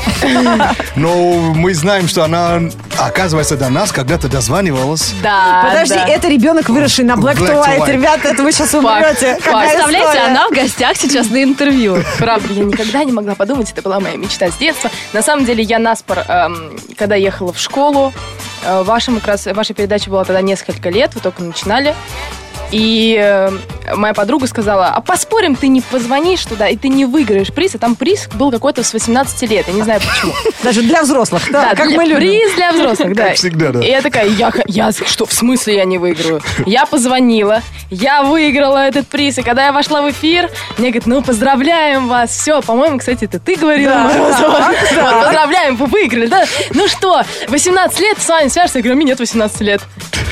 Но 0.97 1.13
мы 1.55 1.73
знаем, 1.73 2.09
что 2.09 2.25
она, 2.25 2.59
оказывается, 2.99 3.57
до 3.57 3.69
нас 3.69 3.91
когда-то 3.91 4.27
дозванивалась. 4.27 5.13
Да, 5.21 5.65
Подожди, 5.69 5.95
да. 5.95 6.07
это 6.07 6.27
ребенок, 6.27 6.69
выросший 6.69 7.05
на 7.05 7.13
Black, 7.13 7.37
Black 7.37 7.49
to 7.49 7.63
White. 7.63 7.79
White. 7.79 7.91
Ребята, 7.91 8.27
это 8.29 8.43
вы 8.43 8.51
сейчас 8.51 8.73
умрете. 8.73 9.35
Представляете, 9.35 9.99
история? 9.99 10.25
она 10.27 10.47
в 10.47 10.51
гостях 10.51 10.97
сейчас 10.97 11.29
на 11.29 11.43
интервью. 11.43 11.97
Правда, 12.19 12.53
я 12.53 12.63
никогда 12.63 13.03
не 13.03 13.11
могла 13.11 13.35
подумать, 13.35 13.71
это 13.71 13.81
была 13.81 13.99
моя 13.99 14.15
мечта 14.17 14.49
с 14.49 14.57
детства. 14.57 14.89
На 15.13 15.21
самом 15.21 15.45
деле, 15.45 15.63
я 15.63 15.79
наспор, 15.79 16.19
эм, 16.19 16.77
когда 16.97 17.15
ехала 17.15 17.53
в 17.53 17.59
школу, 17.59 18.13
э, 18.63 18.83
вашему 18.83 19.19
как 19.19 19.29
раз, 19.29 19.45
ваша 19.45 19.73
передача 19.73 20.09
была 20.09 20.23
тогда 20.23 20.41
несколько 20.41 20.89
лет, 20.89 21.13
вы 21.15 21.21
только 21.21 21.43
начинали. 21.43 21.95
И 22.71 23.15
э, 23.19 23.51
моя 23.95 24.13
подруга 24.13 24.47
сказала, 24.47 24.87
а 24.87 25.01
поспорим, 25.01 25.55
ты 25.55 25.67
не 25.67 25.81
позвонишь 25.81 26.43
туда, 26.45 26.67
и 26.67 26.75
ты 26.75 26.87
не 26.89 27.05
выиграешь 27.05 27.53
приз. 27.53 27.75
А 27.75 27.77
там 27.77 27.95
приз 27.95 28.27
был 28.33 28.51
какой-то 28.51 28.83
с 28.83 28.93
18 28.93 29.49
лет, 29.49 29.67
я 29.67 29.73
не 29.73 29.83
знаю 29.83 30.01
почему. 30.01 30.33
Даже 30.63 30.81
для 30.81 31.03
взрослых, 31.03 31.43
да, 31.51 31.75
как 31.75 31.87
для- 31.87 31.97
мы 31.97 32.03
любим. 32.05 32.17
Приз 32.17 32.53
для 32.55 32.71
взрослых, 32.71 33.15
да. 33.15 33.27
Как 33.27 33.35
всегда, 33.35 33.69
да. 33.71 33.79
И 33.81 33.89
я 33.89 34.01
такая, 34.01 34.27
я, 34.67 34.91
что, 34.91 35.25
в 35.25 35.33
смысле 35.33 35.75
я 35.75 35.85
не 35.85 35.97
выиграю? 35.97 36.41
Я 36.65 36.85
позвонила, 36.85 37.61
я 37.91 38.23
выиграла 38.23 38.87
этот 38.87 39.07
приз, 39.07 39.37
и 39.37 39.43
когда 39.43 39.65
я 39.65 39.71
вошла 39.71 40.01
в 40.01 40.09
эфир, 40.09 40.49
мне 40.77 40.89
говорят, 40.89 41.05
ну, 41.05 41.21
поздравляем 41.21 42.07
вас, 42.07 42.31
все, 42.31 42.61
по-моему, 42.61 42.97
кстати, 42.99 43.25
это 43.25 43.39
ты 43.39 43.55
говорила, 43.55 43.93
Да, 43.93 44.03
Морозова. 44.03 44.71
Вот, 45.03 45.23
поздравляем, 45.25 45.75
вы 45.75 45.85
выиграли, 45.87 46.25
да? 46.27 46.45
Ну 46.73 46.87
что, 46.87 47.21
18 47.49 47.99
лет, 47.99 48.17
с 48.19 48.27
вами 48.27 48.47
свяжешься? 48.47 48.79
Я 48.79 48.83
говорю, 48.83 48.95
мне 48.97 49.05
нет 49.05 49.19
18 49.19 49.61
лет. 49.61 49.81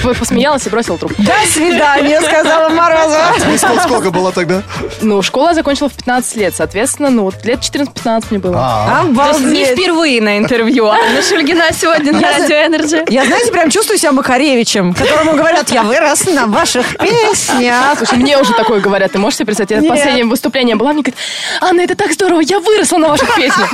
Посмеялась 0.03 0.65
и 0.65 0.69
бросила 0.69 0.97
трубку. 0.97 1.21
До 1.21 1.33
свидания, 1.47 2.19
сказала 2.31 2.69
Морозова. 2.69 3.33
Тебе 3.39 3.57
сколько, 3.57 4.11
было 4.11 4.31
тогда? 4.31 4.63
Ну, 5.01 5.21
школу 5.21 5.49
я 5.49 5.53
закончила 5.53 5.89
в 5.89 5.93
15 5.93 6.35
лет, 6.37 6.55
соответственно, 6.55 7.09
ну, 7.09 7.23
вот 7.23 7.43
лет 7.45 7.59
14-15 7.59 8.25
мне 8.29 8.39
было. 8.39 8.57
А, 8.57 9.05
То 9.15 9.27
есть 9.29 9.39
не 9.41 9.65
впервые 9.65 10.21
на 10.21 10.37
интервью. 10.37 10.87
Анна 10.87 11.21
Шульгина 11.21 11.65
сегодня 11.73 12.13
на 12.13 12.21
Радио 12.21 12.55
Energy. 12.55 13.05
Я, 13.09 13.25
знаете, 13.25 13.51
прям 13.51 13.69
чувствую 13.69 13.97
себя 13.97 14.11
Макаревичем, 14.11 14.93
которому 14.93 15.33
говорят, 15.33 15.69
я 15.71 15.83
вырос 15.83 16.25
на 16.27 16.47
ваших 16.47 16.97
песнях. 16.97 17.97
Слушай, 17.97 18.17
мне 18.19 18.37
уже 18.37 18.53
такое 18.53 18.79
говорят, 18.79 19.11
ты 19.11 19.19
можешь 19.19 19.37
себе 19.37 19.47
представить? 19.47 19.83
Я 19.83 19.89
последнее 19.89 20.25
выступление 20.25 20.75
была, 20.75 20.93
мне 20.93 21.01
говорят, 21.01 21.19
Анна, 21.61 21.81
это 21.81 21.95
так 21.95 22.13
здорово, 22.13 22.41
я 22.41 22.59
выросла 22.59 22.97
на 22.97 23.09
ваших 23.09 23.33
песнях. 23.35 23.71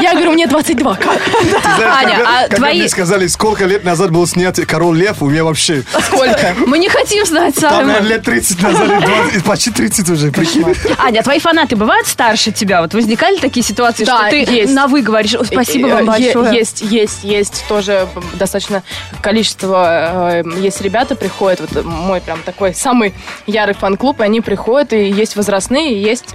Я 0.00 0.12
говорю, 0.12 0.32
мне 0.32 0.46
22, 0.46 0.94
как? 0.96 1.18
ты 1.22 1.48
знаешь, 1.76 2.04
Аня, 2.04 2.18
а 2.24 2.42
когда 2.42 2.56
твои- 2.56 2.78
мне 2.80 2.88
сказали, 2.88 3.26
сколько 3.26 3.64
лет 3.64 3.84
назад 3.84 4.10
был 4.10 4.26
снят 4.26 4.58
«Король 4.66 4.96
Лев», 4.98 5.22
у 5.22 5.28
меня 5.28 5.44
вообще... 5.44 5.82
Сколько? 6.06 6.54
Мы 6.66 6.78
не 6.78 6.88
хотим 6.88 7.24
знать, 7.26 7.54
Там, 7.78 7.86
наверное, 7.86 8.08
лет 8.10 8.22
30 8.22 8.62
назад, 8.62 8.88
или 8.88 9.06
20, 9.06 9.44
почти 9.44 9.70
30 9.70 10.10
уже, 10.10 10.30
прикинь. 10.32 10.64
Аня, 10.98 11.20
а 11.20 11.22
твои 11.22 11.38
фанаты 11.38 11.76
бывают 11.76 12.06
старше 12.06 12.52
тебя? 12.52 12.82
Вот 12.82 12.94
возникали 12.94 13.38
такие 13.38 13.64
ситуации, 13.64 14.04
Да, 14.04 14.18
что 14.18 14.30
ты 14.30 14.38
есть. 14.50 14.72
на 14.74 14.86
вы 14.86 15.02
говоришь, 15.02 15.34
«Ой, 15.34 15.46
спасибо 15.46 15.88
вам 15.88 16.02
Э, 16.02 16.04
большое. 16.04 16.54
Есть, 16.56 16.82
есть, 16.82 17.24
есть 17.24 17.64
тоже 17.68 18.06
достаточно 18.34 18.82
количество, 19.20 20.42
э, 20.42 20.60
есть 20.60 20.80
ребята 20.80 21.14
приходят, 21.14 21.60
вот 21.60 21.84
мой 21.84 22.20
прям 22.20 22.40
такой 22.42 22.74
самый 22.74 23.14
ярый 23.46 23.74
фан-клуб, 23.74 24.20
и 24.20 24.24
они 24.24 24.40
приходят, 24.40 24.92
и 24.92 25.08
есть 25.08 25.36
возрастные, 25.36 25.94
и 25.94 25.98
есть 26.02 26.34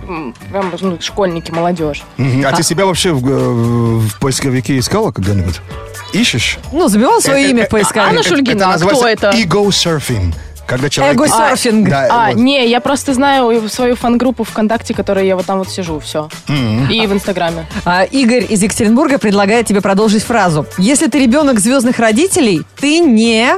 прям 0.52 0.74
ну, 0.80 0.98
школьники, 1.02 1.52
молодежь. 1.52 2.04
Мгм. 2.18 2.46
А 2.46 2.52
ты 2.54 2.64
себя 2.64 2.86
вообще 2.86 3.12
в, 3.12 3.28
э, 3.28 4.00
в 4.08 4.20
поисковике 4.20 4.78
искала 4.80 5.12
когда-нибудь? 5.12 5.62
Ищешь? 6.14 6.58
Ну, 6.72 6.88
забивал 6.88 7.22
свое 7.22 7.50
имя 7.50 7.66
в 7.66 7.70
поисковик. 7.70 8.08
Анна 8.08 8.24
Шульгина, 8.24 8.74
а 8.74 8.78
кто 8.78 9.08
это? 9.08 9.30
Ego-surfing. 9.32 10.34
Когда 10.68 10.90
человек... 10.90 11.16
Эго-серфинг. 11.16 11.90
Да, 11.90 12.08
А, 12.10 12.28
вот. 12.28 12.36
не, 12.36 12.68
я 12.68 12.82
просто 12.82 13.14
знаю 13.14 13.70
свою 13.70 13.96
фан-группу 13.96 14.44
ВКонтакте, 14.44 14.94
которой 14.94 15.26
я 15.26 15.36
вот 15.38 15.46
там 15.46 15.60
вот 15.60 15.70
сижу, 15.70 16.00
все. 16.00 16.30
И 16.48 17.08
в 17.08 17.14
Инстаграме. 17.14 17.66
А, 17.86 18.04
Игорь 18.04 18.46
из 18.50 18.62
Екатеринбурга 18.62 19.18
предлагает 19.18 19.66
тебе 19.66 19.82
продолжить 19.82 20.24
фразу. 20.24 20.66
Если 20.78 21.08
ты 21.08 21.20
ребенок 21.20 21.60
звездных 21.60 22.00
родителей, 22.00 22.64
ты 22.80 23.00
не... 23.00 23.54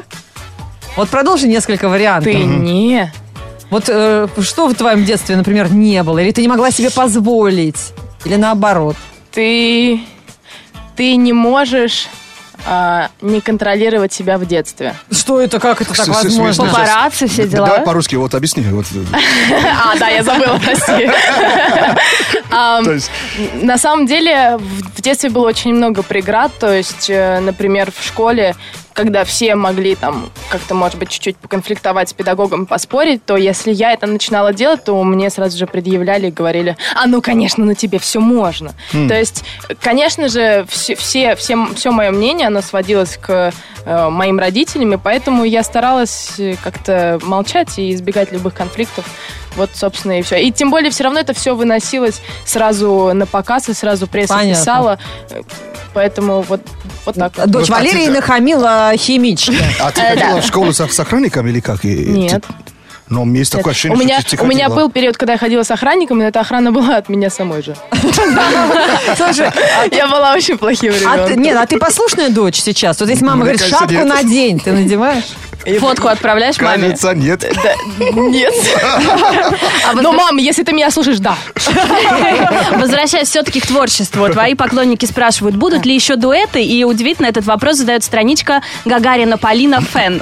Вот 0.96 1.10
продолжи 1.10 1.48
несколько 1.48 1.90
вариантов. 1.90 2.32
Ты 2.32 2.38
не... 2.44 3.12
Вот 3.72 3.86
э, 3.88 4.28
что 4.42 4.68
в 4.68 4.74
твоем 4.74 5.06
детстве, 5.06 5.36
например, 5.36 5.72
не 5.72 6.02
было? 6.04 6.20
Или 6.20 6.32
ты 6.32 6.42
не 6.42 6.48
могла 6.48 6.72
себе 6.72 6.90
позволить? 6.90 7.94
Или 8.26 8.36
наоборот? 8.36 8.96
Ты... 9.32 10.02
Ты 10.96 11.16
не 11.16 11.34
можешь 11.34 12.08
а, 12.66 13.10
не 13.22 13.42
контролировать 13.42 14.14
себя 14.14 14.38
в 14.38 14.46
детстве. 14.46 14.96
Что 15.12 15.40
это? 15.42 15.60
Как 15.60 15.82
это 15.82 15.94
так 15.94 16.06
с- 16.06 16.10
возможно? 16.10 16.66
Папарацци, 16.66 17.28
все 17.28 17.48
дела. 17.48 17.68
Давай 17.68 17.82
по-русски, 17.84 18.16
вот 18.16 18.34
объясни. 18.36 18.64
Вот, 18.64 18.86
А, 19.86 19.98
да, 19.98 20.10
я 20.10 20.24
забыла, 20.24 20.60
прости. 20.64 21.10
Ам, 22.52 22.84
то 22.86 22.92
есть, 22.94 23.12
На 23.62 23.78
самом 23.78 24.06
деле 24.06 24.58
в 24.58 24.90
в 25.00 25.02
детстве 25.02 25.30
было 25.30 25.48
очень 25.48 25.74
много 25.74 26.04
преград, 26.04 26.52
то 26.60 26.74
есть, 26.76 27.10
э, 27.10 27.40
например, 27.40 27.90
в 27.98 28.06
школе, 28.06 28.54
когда 29.00 29.24
все 29.24 29.56
могли 29.56 29.96
там 29.96 30.30
как-то, 30.50 30.76
может 30.76 31.00
быть, 31.00 31.08
чуть-чуть 31.08 31.38
поконфликтовать 31.38 32.10
с 32.10 32.14
педагогом, 32.14 32.66
поспорить, 32.66 33.24
то 33.24 33.38
если 33.38 33.72
я 33.72 33.94
это 33.94 34.08
начинала 34.08 34.52
делать, 34.52 34.84
то 34.84 35.02
мне 35.06 35.30
сразу 35.30 35.58
же 35.58 35.68
предъявляли 35.68 36.28
и 36.28 36.32
говорили, 36.32 36.76
а 37.02 37.08
ну, 37.08 37.22
конечно, 37.22 37.64
ну 37.64 37.74
тебе 37.76 37.98
все 37.98 38.20
можно. 38.20 38.74
То 38.92 39.18
есть, 39.18 39.46
конечно 39.80 40.28
же, 40.28 40.66
все, 40.68 40.96
все, 40.98 41.38
все, 41.38 41.56
все 41.76 41.92
мое 41.92 42.12
мнение, 42.12 42.48
оно 42.48 42.62
сводилось 42.62 43.16
к 43.16 43.54
э, 43.86 44.10
моим 44.10 44.38
родителям, 44.38 44.92
и 44.92 44.98
поэтому 44.98 45.46
я 45.46 45.64
старалась 45.64 46.38
э, 46.38 46.56
как-то 46.62 47.20
молчать 47.24 47.80
и 47.80 47.94
избегать 47.94 48.34
любых 48.34 48.54
конфликтов. 48.54 49.06
Вот, 49.56 49.70
собственно, 49.74 50.20
и 50.20 50.22
все. 50.24 50.44
И 50.44 50.52
тем 50.52 50.72
более, 50.72 50.92
все 50.92 51.06
равно 51.06 51.22
это 51.22 51.34
все 51.34 51.56
выносилось 51.56 52.22
сразу 52.44 53.12
на 53.14 53.26
показ, 53.26 53.70
и 53.70 53.74
сразу 53.74 54.08
пресса 54.08 54.34
Понятно. 54.34 54.60
писала. 54.60 55.00
Э, 55.30 55.42
Поэтому 55.94 56.42
вот, 56.42 56.62
вот 57.18 57.34
так 57.34 57.38
вот. 57.38 57.50
Дочь 57.52 57.68
Ну, 57.68 57.76
так 57.76 57.84
Валерии 57.84 58.06
ты- 58.06 58.12
нахамила 58.12 58.92
химички. 58.98 59.58
а 59.80 59.92
ты 59.92 60.02
ходила 60.10 60.42
в 60.42 60.46
школу 60.46 60.74
с, 60.74 60.80
охранником 61.00 61.48
или 61.48 61.60
как? 61.60 61.84
Нет. 61.84 62.44
Но 63.08 63.26
есть 63.26 63.52
такое 63.52 63.72
У 63.72 63.72
ощущение, 63.72 63.98
меня, 63.98 64.22
что 64.22 64.38
ты 64.38 64.44
у 64.44 64.46
меня 64.46 64.70
был 64.70 64.92
период, 64.92 65.18
когда 65.18 65.34
я 65.34 65.40
ходила 65.40 65.64
с 65.64 65.72
охранником, 65.72 66.20
но 66.20 66.26
эта 66.26 66.42
охрана 66.42 66.72
была 66.72 66.98
от 66.98 67.10
меня 67.10 67.32
самой 67.32 67.64
же. 67.64 67.76
Слушай, 69.18 69.50
Я 69.92 70.08
была 70.08 70.34
очень 70.34 70.58
плохим 70.60 70.94
а 71.08 71.16
ребенком. 71.16 71.42
нет, 71.42 71.58
а 71.58 71.66
ты 71.66 71.78
послушная 71.80 72.30
дочь 72.30 72.62
сейчас? 72.62 73.00
Вот 73.00 73.10
если 73.10 73.26
мама 73.26 73.42
говорит, 73.42 73.62
шапку 73.66 74.06
надень, 74.06 74.60
ты 74.60 74.72
надеваешь? 74.74 75.24
Фотку 75.80 76.08
отправляешь 76.08 76.60
маме? 76.60 76.84
Кажется, 76.84 77.14
нет. 77.14 77.40
Да, 77.40 77.74
нет. 78.12 78.54
А 79.86 79.94
Но, 79.94 80.14
мам, 80.14 80.38
если 80.38 80.64
ты 80.64 80.72
меня 80.74 80.90
слушаешь, 80.92 81.20
да. 81.20 81.36
Возвращаясь 82.76 83.28
все-таки 83.30 83.60
к 83.60 83.68
творчеству, 83.68 84.30
твои 84.30 84.56
поклонники 84.56 85.06
спрашивают, 85.06 85.56
будут 85.56 85.86
ли 85.86 85.94
еще 85.94 86.16
дуэты, 86.16 86.64
и 86.64 86.84
удивительно, 86.84 87.28
этот 87.28 87.46
вопрос 87.46 87.78
задает 87.78 88.04
страничка 88.04 88.62
Гагарина 88.86 89.38
Полина 89.38 89.82
Фэн. 89.82 90.22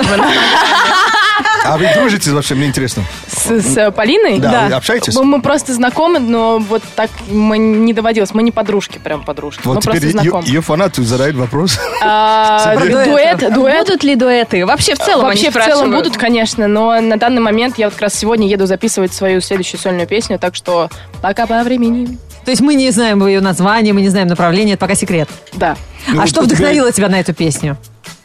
А 1.65 1.77
вы 1.77 1.88
дружите 1.94 2.32
вообще, 2.32 2.56
мне 2.56 2.67
интересно. 2.67 3.03
С, 3.27 3.60
с 3.62 3.91
Полиной? 3.91 4.39
Да, 4.39 4.67
вы 4.67 4.74
общаетесь? 4.74 5.15
Мы, 5.15 5.24
мы 5.25 5.41
просто 5.41 5.74
знакомы, 5.74 6.20
но 6.20 6.60
вот 6.60 6.82
так 6.96 7.10
мы 7.29 7.58
не 7.58 7.94
доводилось. 7.94 8.34
Мы 8.34 8.44
не 8.44 8.51
подружки, 8.51 8.98
прям 8.98 9.24
подружки. 9.24 9.62
мы 9.65 9.74
Вот 9.74 9.84
просто 9.84 10.00
теперь 10.00 10.15
ее, 10.15 10.22
знакомы. 10.22 10.48
ее 10.48 10.62
фанаты 10.62 11.03
задают 11.03 11.36
вопрос. 11.36 11.79
А, 12.01 12.75
дуэт, 12.79 13.53
дуэт. 13.53 13.88
Будут 13.88 14.03
ли 14.03 14.15
дуэты? 14.15 14.65
Вообще 14.65 14.96
в 14.96 15.00
целом 15.00 15.25
Вообще 15.25 15.50
в 15.51 15.53
целом 15.56 15.91
будут, 15.91 16.17
конечно, 16.17 16.67
но 16.67 17.00
на 17.01 17.17
данный 17.17 17.41
момент 17.41 17.77
я 17.77 17.88
вот 17.88 17.94
как 17.94 18.03
раз 18.03 18.15
сегодня 18.15 18.48
еду 18.48 18.65
записывать 18.65 19.13
свою 19.13 19.41
следующую 19.41 19.79
сольную 19.79 20.08
песню, 20.08 20.39
так 20.39 20.56
что 20.56 20.89
пока 21.22 21.46
по 21.48 21.62
времени. 21.63 22.17
То 22.46 22.51
есть 22.51 22.62
мы 22.62 22.75
не 22.75 22.89
знаем 22.91 23.25
ее 23.27 23.41
название, 23.41 23.94
мы 23.94 24.01
не 24.01 24.08
знаем 24.10 24.27
направление, 24.27 24.75
это 24.75 24.82
пока 24.82 24.96
секрет. 24.96 25.27
Да. 25.53 25.75
Ну, 26.08 26.20
а 26.20 26.22
вот 26.22 26.29
что 26.29 26.41
тебя- 26.41 26.56
вдохновило 26.56 26.91
тебя 26.94 27.10
на 27.10 27.20
эту 27.20 27.34
песню? 27.34 27.77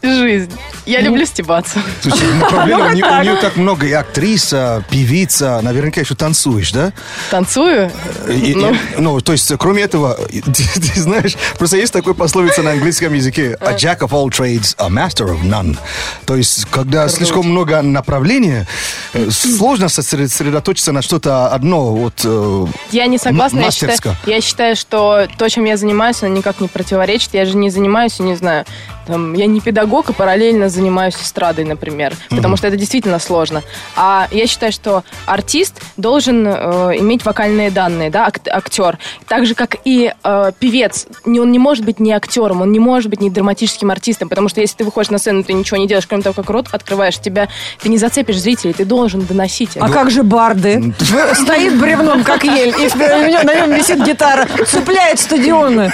Жизнь. 0.02 0.50
Я 0.85 1.00
люблю 1.00 1.25
стебаться. 1.26 1.80
Слушай, 2.00 2.26
ну, 2.40 2.47
проблема, 2.50 2.87
у, 2.87 2.90
нее, 2.90 3.04
у 3.04 3.23
нее 3.23 3.37
так 3.37 3.56
много 3.56 3.87
и 3.87 3.92
актриса, 3.92 4.85
певица, 4.90 5.61
наверняка 5.62 6.00
еще 6.00 6.14
танцуешь, 6.16 6.73
да? 6.73 6.92
Танцую. 7.30 7.90
И- 8.28 8.50
и- 8.50 8.54
Ну. 8.54 8.76
ну, 8.99 9.21
то 9.21 9.30
есть, 9.32 9.52
кроме 9.59 9.82
этого, 9.85 10.14
ты, 10.30 10.42
ты 10.80 11.00
знаешь, 11.00 11.37
просто 11.56 11.76
есть 11.76 11.92
такой 11.92 12.14
пословица 12.14 12.62
на 12.62 12.73
английском 12.73 13.12
языке 13.14 13.56
«A 13.61 13.75
jack 13.75 14.00
of 14.00 14.11
all 14.11 14.26
trades, 14.28 14.75
a 14.78 14.88
master 14.88 15.28
of 15.28 15.42
none». 15.44 15.78
То 16.26 16.35
есть, 16.37 16.64
когда 16.66 17.09
слишком 17.09 17.47
много 17.49 17.80
направления, 17.82 18.66
э, 19.14 19.30
сложно 19.30 19.87
сосред- 19.88 20.28
сосредоточиться 20.30 20.90
на 20.92 21.02
что-то 21.02 21.47
одно. 21.49 21.94
Вот, 21.94 22.23
э, 22.25 22.66
Я 22.90 23.06
не 23.06 23.18
согласна. 23.18 23.61
Я 23.61 23.71
считаю, 23.71 23.99
я 24.26 24.40
считаю, 24.40 24.75
что 24.75 25.28
то, 25.38 25.49
чем 25.49 25.64
я 25.64 25.76
занимаюсь, 25.76 26.23
оно 26.25 26.35
никак 26.35 26.61
не 26.61 26.66
противоречит. 26.66 27.30
Я 27.35 27.44
же 27.44 27.56
не 27.56 27.71
занимаюсь, 27.71 28.18
не 28.18 28.35
знаю, 28.35 28.64
там, 29.06 29.35
я 29.35 29.47
не 29.47 29.61
педагог, 29.61 30.11
и 30.11 30.12
параллельно 30.12 30.68
занимаюсь 30.68 31.14
эстрадой, 31.16 31.64
например. 31.64 32.14
Потому 32.30 32.56
что 32.56 32.66
это 32.68 32.76
действительно 32.76 33.18
сложно. 33.18 33.62
А 33.97 34.28
я 34.30 34.47
считаю, 34.47 34.73
что 34.73 35.04
артист 35.26 35.80
должен 35.97 36.47
э, 36.47 36.52
иметь 36.99 37.25
вокальные 37.25 37.71
данные, 37.71 38.11
да, 38.11 38.26
ак- 38.26 38.40
актер. 38.49 38.99
Так 39.28 39.47
же, 39.47 39.54
как 39.54 39.76
и 39.85 40.12
э, 40.23 40.52
певец. 40.59 41.06
Не- 41.25 41.40
Он 41.40 41.50
не 41.52 41.59
может 41.59 41.85
быть 41.85 42.00
не 42.00 42.12
актером, 42.12 42.62
он 42.62 42.73
не 42.73 42.78
может 42.78 43.11
быть 43.11 43.21
не 43.21 43.30
драматическим 43.30 43.90
артистом. 43.90 44.28
Потому 44.28 44.49
что 44.49 44.61
если 44.61 44.76
ты 44.78 44.85
выходишь 44.85 45.11
на 45.11 45.18
сцену, 45.18 45.42
ты 45.42 45.52
ничего 45.52 45.76
не 45.76 45.87
делаешь, 45.87 46.06
кроме 46.06 46.23
того, 46.23 46.35
как 46.35 46.49
рот 46.50 46.68
открываешь, 46.73 47.18
тебя 47.18 47.49
ты 47.82 47.88
не 47.88 47.99
зацепишь 47.99 48.38
зрителей, 48.38 48.73
ты 48.73 48.85
должен 48.85 49.23
доносить. 49.26 49.76
это. 49.76 49.85
А 49.85 49.88
как 49.88 50.11
же 50.11 50.23
барды? 50.23 50.94
Стоит 51.35 51.78
бревном, 51.78 52.25
как 52.25 52.44
ель, 52.44 52.75
и 52.78 53.44
на 53.44 53.54
нем 53.54 53.73
висит 53.73 54.04
гитара, 54.04 54.47
цепляет 54.66 55.18
стадионы. 55.21 55.92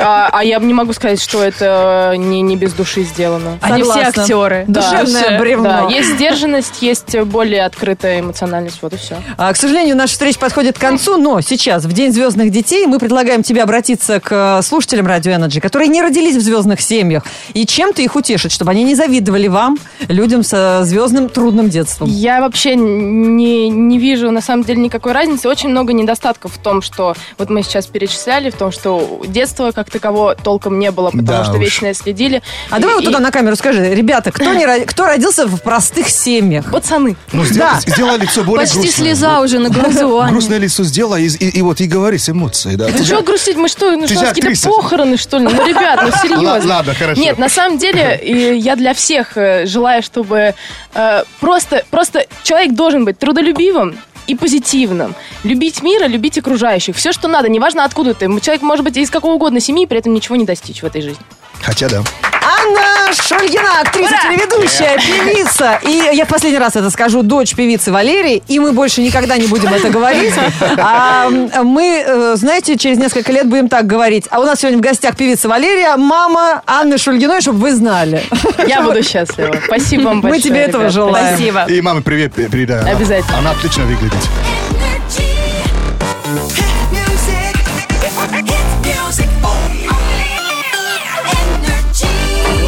А, 0.00 0.28
а 0.32 0.44
я 0.44 0.58
не 0.58 0.74
могу 0.74 0.92
сказать, 0.92 1.20
что 1.20 1.42
это 1.42 2.14
не, 2.28 2.42
не 2.42 2.56
без 2.56 2.72
души 2.72 3.02
сделано. 3.02 3.58
Они 3.60 3.82
все 3.82 3.92
Согласна. 3.92 4.22
актеры. 4.22 4.64
Душевное 4.68 5.30
Да. 5.30 5.38
бревно. 5.38 5.64
Да, 5.64 5.86
есть 5.90 6.14
сдержанность, 6.14 6.82
есть 6.82 7.18
более 7.20 7.64
открытая 7.64 8.20
эмоциональность, 8.20 8.78
вот 8.82 8.92
и 8.92 8.96
все. 8.96 9.16
А, 9.36 9.52
К 9.52 9.56
сожалению, 9.56 9.96
наша 9.96 10.12
встреча 10.12 10.38
подходит 10.38 10.76
к 10.76 10.80
концу, 10.80 11.16
но 11.16 11.40
сейчас, 11.40 11.84
в 11.84 11.92
День 11.92 12.12
звездных 12.12 12.50
детей, 12.50 12.86
мы 12.86 12.98
предлагаем 12.98 13.42
тебе 13.42 13.62
обратиться 13.62 14.20
к 14.20 14.58
э, 14.58 14.62
слушателям 14.62 15.06
Radio 15.06 15.36
Energy, 15.38 15.60
которые 15.60 15.88
не 15.88 16.02
родились 16.02 16.36
в 16.36 16.40
звездных 16.40 16.80
семьях, 16.80 17.24
и 17.54 17.64
чем-то 17.66 18.02
их 18.02 18.16
утешить, 18.16 18.52
чтобы 18.52 18.70
они 18.72 18.84
не 18.84 18.94
завидовали 18.94 19.48
вам, 19.48 19.78
людям 20.08 20.42
со 20.42 20.80
звездным 20.84 21.28
трудным 21.28 21.68
детством. 21.70 22.08
Я 22.08 22.40
вообще 22.40 22.74
не, 22.76 23.68
не 23.68 23.98
вижу 23.98 24.30
на 24.30 24.40
самом 24.40 24.64
деле 24.64 24.80
никакой 24.80 25.12
разницы. 25.12 25.48
Очень 25.48 25.70
много 25.70 25.92
недостатков 25.92 26.52
в 26.54 26.58
том, 26.58 26.82
что 26.82 27.14
вот 27.38 27.50
мы 27.50 27.62
сейчас 27.62 27.86
перечисляли, 27.86 28.50
в 28.50 28.54
том, 28.56 28.70
что 28.72 29.20
детства 29.26 29.72
как 29.72 29.90
такового 29.90 30.34
толком 30.34 30.78
не 30.78 30.90
было, 30.90 31.10
потому 31.10 31.26
Да 31.26 31.44
что 31.44 31.54
уж. 31.54 31.58
вечно 31.60 31.86
следили. 32.16 32.42
А 32.70 32.78
И- 32.78 32.80
давай 32.80 32.94
вот 32.96 33.02
и- 33.02 33.06
туда 33.06 33.20
на 33.20 33.30
камеру 33.30 33.56
скажи, 33.56 33.94
ребята, 33.94 34.32
кто, 34.32 34.52
не, 34.54 34.66
кто 34.84 35.04
родился 35.04 35.46
в 35.46 35.60
простых 35.60 36.08
семьях? 36.08 36.70
Пацаны. 36.70 37.16
ну, 37.32 37.44
сделай, 37.44 37.70
Да. 37.74 37.80
сделай 37.92 38.18
лицо 38.18 38.42
более 38.42 38.64
Почти 38.66 38.80
грустное. 38.80 39.04
слеза 39.06 39.40
уже 39.40 39.58
на 39.58 39.68
глазу, 39.76 40.18
Аня. 40.20 40.32
Грустное 40.32 40.58
лицо 40.58 40.82
сделай 40.84 41.24
и, 41.24 41.28
и- 41.28 41.58
и 41.58 41.62
вот 41.62 41.80
и 41.80 41.86
говори 41.86 42.18
с 42.18 42.28
эмоцией. 42.28 42.76
Да. 42.76 42.90
Тебя- 42.90 43.04
что 43.04 43.22
грустить? 43.22 43.56
Мы 43.56 43.68
что, 43.68 43.90
ну 43.92 44.02
Ты 44.06 44.06
что, 44.08 44.14
у 44.14 44.18
же 44.18 44.24
нас 44.24 44.34
какие-то 44.34 44.68
похороны, 44.68 45.16
что 45.16 45.38
ли? 45.38 45.44
Ну, 45.44 45.66
ребят, 45.66 46.00
ну 46.02 46.10
серьезно. 46.22 46.50
Ладно, 46.50 46.68
ладно, 46.74 46.94
хорошо. 46.94 47.20
Нет, 47.20 47.38
на 47.38 47.48
самом 47.48 47.78
деле, 47.78 48.18
и 48.22 48.56
я 48.58 48.76
для 48.76 48.94
всех 48.94 49.36
э, 49.36 49.66
желаю, 49.66 50.02
чтобы 50.02 50.54
э, 50.94 51.22
просто, 51.40 51.84
просто 51.90 52.26
человек 52.42 52.72
должен 52.74 53.04
быть 53.04 53.18
трудолюбивым 53.18 53.96
и 54.26 54.34
позитивным. 54.34 55.14
Любить 55.44 55.82
мира, 55.82 56.06
любить 56.06 56.36
окружающих. 56.38 56.96
Все, 56.96 57.12
что 57.12 57.28
надо, 57.28 57.48
неважно 57.48 57.84
откуда 57.84 58.12
ты. 58.12 58.26
Человек 58.40 58.62
может 58.62 58.84
быть 58.84 58.96
из 58.96 59.08
какого 59.10 59.34
угодно 59.34 59.60
семьи, 59.60 59.86
при 59.86 59.98
этом 59.98 60.14
ничего 60.14 60.34
не 60.36 60.44
достичь 60.44 60.82
в 60.82 60.84
этой 60.86 61.00
жизни. 61.02 61.22
Хотя 61.66 61.88
да. 61.88 62.02
Анна 62.42 63.12
Шульгина, 63.12 63.80
актриса, 63.80 64.14
телеведущая, 64.22 64.96
певица. 64.98 65.80
И 65.82 66.14
я 66.16 66.24
в 66.24 66.28
последний 66.28 66.60
раз 66.60 66.76
это 66.76 66.90
скажу, 66.90 67.22
дочь 67.24 67.56
певицы 67.56 67.90
Валерии. 67.90 68.40
И 68.46 68.60
мы 68.60 68.72
больше 68.72 69.00
никогда 69.02 69.36
не 69.36 69.48
будем 69.48 69.74
это 69.74 69.88
говорить. 69.90 70.32
А, 70.78 71.28
мы, 71.28 72.04
э, 72.06 72.32
знаете, 72.36 72.76
через 72.78 72.98
несколько 72.98 73.32
лет 73.32 73.48
будем 73.48 73.68
так 73.68 73.86
говорить. 73.88 74.26
А 74.30 74.38
у 74.38 74.44
нас 74.44 74.60
сегодня 74.60 74.78
в 74.78 74.80
гостях 74.80 75.16
певица 75.16 75.48
Валерия, 75.48 75.96
мама 75.96 76.62
Анны 76.66 76.98
Шульгиной, 76.98 77.40
чтобы 77.40 77.58
вы 77.58 77.74
знали. 77.74 78.22
Я 78.66 78.82
буду 78.82 79.02
счастлива. 79.02 79.56
Спасибо 79.66 80.02
вам 80.04 80.16
Мы 80.18 80.22
большое. 80.22 80.42
тебе 80.42 80.60
этого 80.60 80.82
ребят. 80.82 80.94
желаем. 80.94 81.36
Спасибо. 81.36 81.64
И 81.64 81.80
маме 81.80 82.00
привет 82.02 82.32
пе- 82.34 82.48
передай. 82.48 82.88
Обязательно. 82.92 83.38
Она 83.38 83.50
отлично 83.50 83.84
выглядит. 83.86 84.22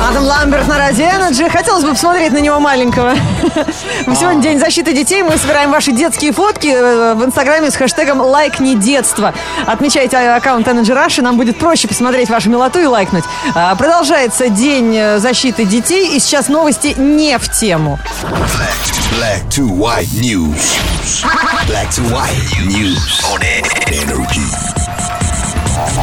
Адам 0.09 0.25
Ламберт 0.25 0.67
на 0.67 0.79
Радио. 0.79 1.51
Хотелось 1.51 1.85
бы 1.85 1.91
посмотреть 1.91 2.33
на 2.33 2.39
него 2.39 2.59
маленького. 2.61 3.15
Сегодня 4.19 4.41
День 4.41 4.59
защиты 4.59 4.95
детей. 4.95 5.23
Мы 5.23 5.37
собираем 5.37 5.71
ваши 5.71 5.93
детские 5.93 6.33
фотки 6.33 6.69
э, 6.69 7.15
в 7.15 7.25
Инстаграме 7.27 7.71
с 7.71 7.77
хэштегом 7.77 8.23
«Лайк 8.23 8.59
не 8.59 8.75
детство». 8.75 9.35
Отмечайте 9.67 10.17
аккаунт 10.17 10.67
Energy 10.67 10.95
Rush, 10.95 11.19
и 11.19 11.21
нам 11.21 11.37
будет 11.37 11.59
проще 11.59 11.89
посмотреть 11.89 12.31
вашу 12.31 12.49
милоту 12.49 12.79
и 12.79 12.87
лайкнуть. 12.87 13.25
А, 13.55 13.75
Продолжается 13.77 14.49
День 14.49 14.97
э, 14.97 15.19
защиты 15.19 15.67
детей. 15.67 16.17
И 16.17 16.21
сейчас 16.21 16.49
новости 16.49 16.95
не 16.97 17.37
в 17.37 17.51
тему. 17.51 17.99
Black 19.13 19.47
to 19.51 19.69
white 19.69 20.09
news. 20.15 20.79
Black 21.67 21.91
to 21.91 22.03
white 22.11 22.33
news 22.65 23.21
on 23.31 23.43
energy. 23.89 24.78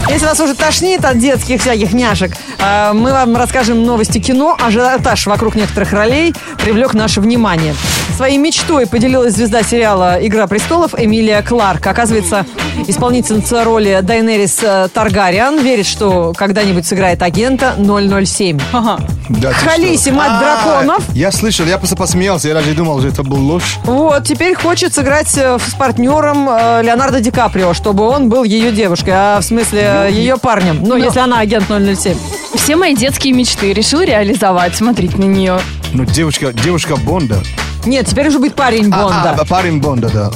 Если 0.09 0.25
вас 0.25 0.39
уже 0.39 0.55
тошнит 0.55 1.03
от 1.05 1.17
детских 1.17 1.61
всяких 1.61 1.93
няшек, 1.93 2.31
э, 2.59 2.93
мы 2.93 3.11
вам 3.11 3.35
расскажем 3.35 3.83
новости 3.83 4.19
кино. 4.19 4.57
Ажиотаж 4.59 5.25
вокруг 5.27 5.55
некоторых 5.55 5.91
ролей 5.91 6.33
привлек 6.57 6.93
наше 6.93 7.21
внимание. 7.21 7.75
Своей 8.15 8.37
мечтой 8.37 8.87
поделилась 8.87 9.33
звезда 9.33 9.61
сериала 9.61 10.17
«Игра 10.21 10.47
престолов» 10.47 10.93
Эмилия 10.97 11.41
Кларк. 11.41 11.85
Оказывается, 11.85 12.45
исполнительница 12.87 13.65
роли 13.65 13.99
Дайнерис 14.01 14.59
э, 14.63 14.87
Таргариан 14.93 15.59
верит, 15.61 15.85
что 15.85 16.31
когда-нибудь 16.35 16.85
сыграет 16.85 17.21
агента 17.21 17.75
007. 17.77 18.57
Да, 19.27 19.49
ты 19.49 19.55
Халиси, 19.55 20.11
мать 20.11 20.31
А, 20.31 20.39
драконов. 20.39 21.03
Я 21.13 21.31
слышал, 21.31 21.65
я 21.65 21.77
просто 21.77 21.97
посмеялся, 21.97 22.47
я 22.47 22.53
даже 22.53 22.73
думал, 22.73 22.99
что 22.99 23.09
это 23.09 23.23
был 23.23 23.37
ложь. 23.37 23.79
Вот, 23.83 24.23
теперь 24.23 24.55
хочет 24.55 24.93
сыграть 24.93 25.35
э, 25.37 25.57
с 25.59 25.73
партнером 25.73 26.47
э, 26.49 26.83
Леонардо 26.83 27.19
Ди 27.19 27.31
Каприо, 27.31 27.73
чтобы 27.73 28.05
он 28.07 28.29
был 28.29 28.45
ее 28.45 28.71
девушкой, 28.71 29.13
а 29.13 29.39
в 29.41 29.43
смысле 29.43 29.81
э, 30.07 30.11
ее 30.11 30.37
парнем. 30.37 30.79
Ну, 30.81 30.95
если 30.95 31.19
она 31.19 31.39
агент 31.39 31.65
007. 31.67 32.17
Все 32.55 32.75
мои 32.77 32.95
детские 32.95 33.33
мечты 33.33 33.73
решил 33.73 33.99
реализовать. 34.01 34.75
Смотрите 34.75 35.17
на 35.17 35.25
нее. 35.25 35.59
Ну, 35.91 36.05
девушка, 36.05 36.53
девушка 36.53 36.95
Бонда. 36.95 37.39
Нет, 37.85 38.07
теперь 38.07 38.27
уже 38.27 38.39
будет 38.39 38.55
парень 38.55 38.91
А, 38.91 39.03
Бонда. 39.03 39.35
а, 39.39 39.45
парень 39.45 39.79
Бонда, 39.79 40.09
да. 40.09 40.31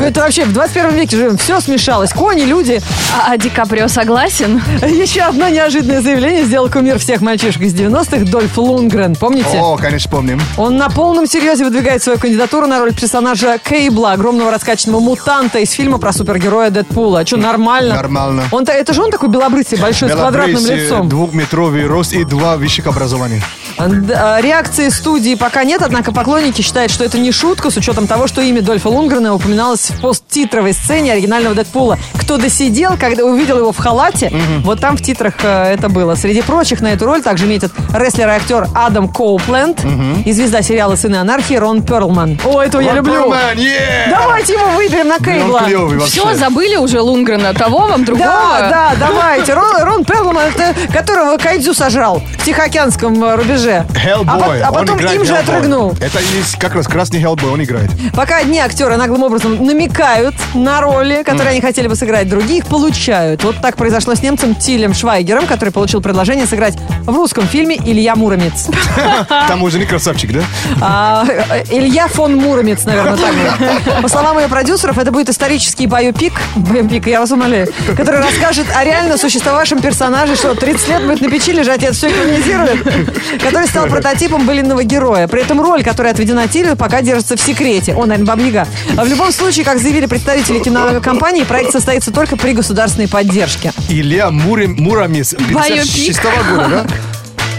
Это 0.00 0.20
вообще 0.20 0.44
в 0.44 0.52
21 0.52 0.94
веке 0.94 1.16
живем, 1.16 1.36
все 1.36 1.60
смешалось. 1.60 2.12
Кони, 2.12 2.42
люди. 2.42 2.80
А, 3.16 3.32
а 3.32 3.36
Ди 3.36 3.48
Каприо 3.50 3.88
согласен? 3.88 4.62
Еще 4.82 5.22
одно 5.22 5.48
неожиданное 5.48 6.00
заявление 6.00 6.44
сделал 6.44 6.68
кумир 6.70 6.98
всех 6.98 7.20
мальчишек 7.20 7.62
из 7.62 7.74
90-х 7.74 8.30
Дольф 8.30 8.56
Лунгрен. 8.56 9.16
Помните? 9.16 9.58
О, 9.58 9.76
конечно, 9.76 10.10
помним. 10.10 10.40
Он 10.56 10.76
на 10.76 10.88
полном 10.88 11.26
серьезе 11.26 11.64
выдвигает 11.64 12.02
свою 12.02 12.18
кандидатуру 12.18 12.66
на 12.66 12.78
роль 12.78 12.94
персонажа 12.94 13.58
Кейбла, 13.58 14.12
огромного 14.12 14.50
раскачанного 14.50 15.00
мутанта 15.00 15.58
из 15.58 15.70
фильма 15.72 15.98
про 15.98 16.12
супергероя 16.12 16.70
Дэдпула. 16.70 17.26
Что, 17.26 17.36
нормально? 17.36 17.94
Нормально. 17.94 18.44
Он, 18.52 18.64
это 18.64 18.92
же 18.92 19.02
он 19.02 19.10
такой 19.10 19.28
белобрысый, 19.28 19.78
большой, 19.78 20.08
с 20.10 20.12
квадратным 20.12 20.56
Белобрысый, 20.56 20.84
лицом. 20.84 21.08
Двухметровый 21.08 21.86
рост 21.86 22.12
и 22.12 22.24
два 22.24 22.56
высших 22.56 22.86
образования. 22.86 23.42
Да, 23.78 24.40
реакции 24.40 24.88
студии 24.88 25.34
пока 25.34 25.64
нет, 25.64 25.82
однако 25.82 26.12
поклонники 26.12 26.62
считают, 26.62 26.90
что 26.90 27.04
это 27.04 27.18
не 27.18 27.32
шутка, 27.32 27.70
с 27.70 27.76
учетом 27.76 28.06
того, 28.06 28.26
что 28.26 28.40
имя 28.40 28.62
Дольфа 28.62 28.88
Лунгрена 28.88 29.34
упоминалось 29.34 29.90
в 29.90 30.00
посттитровой 30.00 30.72
сцене 30.72 31.12
оригинального 31.12 31.54
Дэдпула. 31.54 31.98
Кто 32.14 32.36
досидел, 32.36 32.96
когда 32.98 33.24
увидел 33.24 33.58
его 33.58 33.72
в 33.72 33.78
халате, 33.78 34.32
вот 34.64 34.80
там 34.80 34.96
в 34.96 35.02
титрах 35.02 35.34
э, 35.42 35.72
это 35.74 35.88
было. 35.88 36.14
Среди 36.14 36.42
прочих 36.42 36.80
на 36.80 36.88
эту 36.92 37.06
роль 37.06 37.22
также 37.22 37.46
метят 37.46 37.72
рестлер 37.94 38.28
и 38.28 38.32
актер 38.32 38.66
Адам 38.74 39.08
Коупленд 39.08 39.80
и 40.24 40.32
звезда 40.32 40.62
сериала 40.62 40.96
«Сыны 40.96 41.16
анархии» 41.16 41.54
Рон 41.54 41.82
Перлман. 41.82 42.38
О, 42.44 42.60
этого 42.60 42.80
я 42.80 42.92
люблю. 42.92 43.30
Superman, 43.30 43.56
yeah! 43.56 44.10
Давайте 44.10 44.52
его 44.54 44.66
выберем 44.76 45.08
на 45.08 45.18
Блин, 45.18 45.42
Кейбла. 45.42 46.06
Все, 46.06 46.34
забыли 46.34 46.76
уже 46.76 47.00
Лунгрена. 47.00 47.54
Того 47.54 47.86
вам, 47.86 48.04
другого. 48.04 48.28
Да, 48.28 48.68
да, 48.98 49.06
давайте. 49.06 49.54
Рон, 49.54 49.82
Рон 49.82 50.04
Перлман, 50.04 50.46
это 50.54 50.74
которого 50.92 51.36
Кайдзю 51.38 51.74
сожрал 51.74 52.22
в 52.38 52.44
Тихоокеанском 52.44 53.22
э, 53.24 53.36
Hellboy. 53.68 54.26
А, 54.26 54.38
по- 54.38 54.66
а 54.66 54.80
он 54.80 54.86
потом 54.86 54.98
им 54.98 55.24
же 55.24 55.34
Hellboy. 55.34 55.38
отрыгнул. 55.40 55.94
Это 56.00 56.18
есть 56.36 56.56
как 56.58 56.74
раз 56.74 56.86
красный 56.86 57.22
Hellboy, 57.22 57.52
он 57.52 57.62
играет. 57.62 57.90
Пока 58.14 58.38
одни 58.38 58.58
актеры 58.58 58.96
наглым 58.96 59.22
образом 59.22 59.64
намекают 59.64 60.34
на 60.54 60.80
роли, 60.80 61.22
которые 61.22 61.50
они 61.52 61.60
хотели 61.60 61.86
бы 61.88 61.96
сыграть, 61.96 62.28
другие 62.28 62.58
их 62.58 62.66
получают. 62.66 63.44
Вот 63.44 63.56
так 63.60 63.76
произошло 63.76 64.14
с 64.14 64.22
немцем 64.22 64.54
Тилем 64.54 64.94
Швайгером, 64.94 65.46
который 65.46 65.70
получил 65.70 66.00
предложение 66.00 66.46
сыграть 66.46 66.76
в 67.02 67.14
русском 67.14 67.46
фильме 67.46 67.76
«Илья 67.76 68.16
Муромец». 68.16 68.68
Там 69.48 69.62
уже 69.62 69.78
не 69.78 69.86
красавчик, 69.86 70.32
да? 70.32 70.40
А, 70.80 71.24
э, 71.26 71.64
Илья 71.70 72.08
фон 72.08 72.36
Муромец, 72.36 72.84
наверное, 72.84 73.16
так 73.16 73.32
же. 73.32 74.02
По 74.02 74.08
словам 74.08 74.38
ее 74.38 74.48
продюсеров, 74.48 74.98
это 74.98 75.10
будет 75.12 75.28
исторический 75.28 75.86
биопик, 75.86 76.32
биопик, 76.56 77.06
я 77.06 77.20
вас 77.20 77.30
умоляю, 77.30 77.68
который 77.96 78.20
расскажет 78.20 78.66
о 78.74 78.84
реально 78.84 79.16
существовавшем 79.16 79.80
персонаже, 79.80 80.36
что 80.36 80.54
30 80.54 80.88
лет 80.88 81.06
будет 81.06 81.20
на 81.20 81.30
печи 81.30 81.52
лежать, 81.52 81.82
и 81.82 81.86
это 81.86 81.94
все 81.94 82.08
экранизирует, 82.10 83.42
который 83.58 83.70
стал 83.70 83.86
прототипом 83.88 84.46
былинного 84.46 84.84
героя. 84.84 85.26
При 85.26 85.42
этом 85.42 85.60
роль, 85.60 85.82
которая 85.82 86.12
отведена 86.12 86.46
Тилю, 86.46 86.76
пока 86.76 87.02
держится 87.02 87.36
в 87.36 87.40
секрете. 87.40 87.92
Он, 87.94 88.08
наверное, 88.08 88.36
бабьяга. 88.36 88.68
А 88.96 89.04
в 89.04 89.08
любом 89.08 89.32
случае, 89.32 89.64
как 89.64 89.80
заявили 89.80 90.06
представители 90.06 90.60
кинокомпании, 90.60 91.42
проект 91.42 91.72
состоится 91.72 92.12
только 92.12 92.36
при 92.36 92.52
государственной 92.52 93.08
поддержке. 93.08 93.72
Илья 93.88 94.30
Мурим, 94.30 94.76
Муромец, 94.78 95.34
56 95.34 96.22
года, 96.22 96.68
да? 96.68 96.86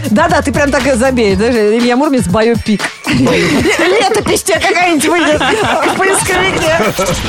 Да-да, 0.09 0.41
ты 0.41 0.53
прям 0.53 0.71
так 0.71 0.87
и 0.87 0.93
забей. 0.93 1.35
Даже 1.35 1.77
Илья 1.77 1.97
Муромец 1.97 2.27
биопик. 2.27 2.81
Летопись 3.05 4.43
тебе 4.43 4.59
какая-нибудь 4.59 5.05
выйдет 5.05 5.41
в 5.41 5.97
поисковике. 5.97 6.77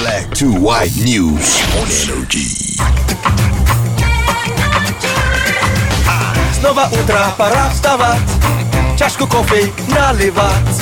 Black 0.04 0.30
to 0.32 0.54
white 0.54 0.94
news 1.04 1.58
on 1.74 1.88
energy. 2.06 2.70
Снова 6.60 6.88
утро, 6.92 7.34
пора 7.38 7.70
вставать, 7.70 8.18
чашку 9.00 9.26
кофе 9.26 9.72
наливать. 9.88 10.76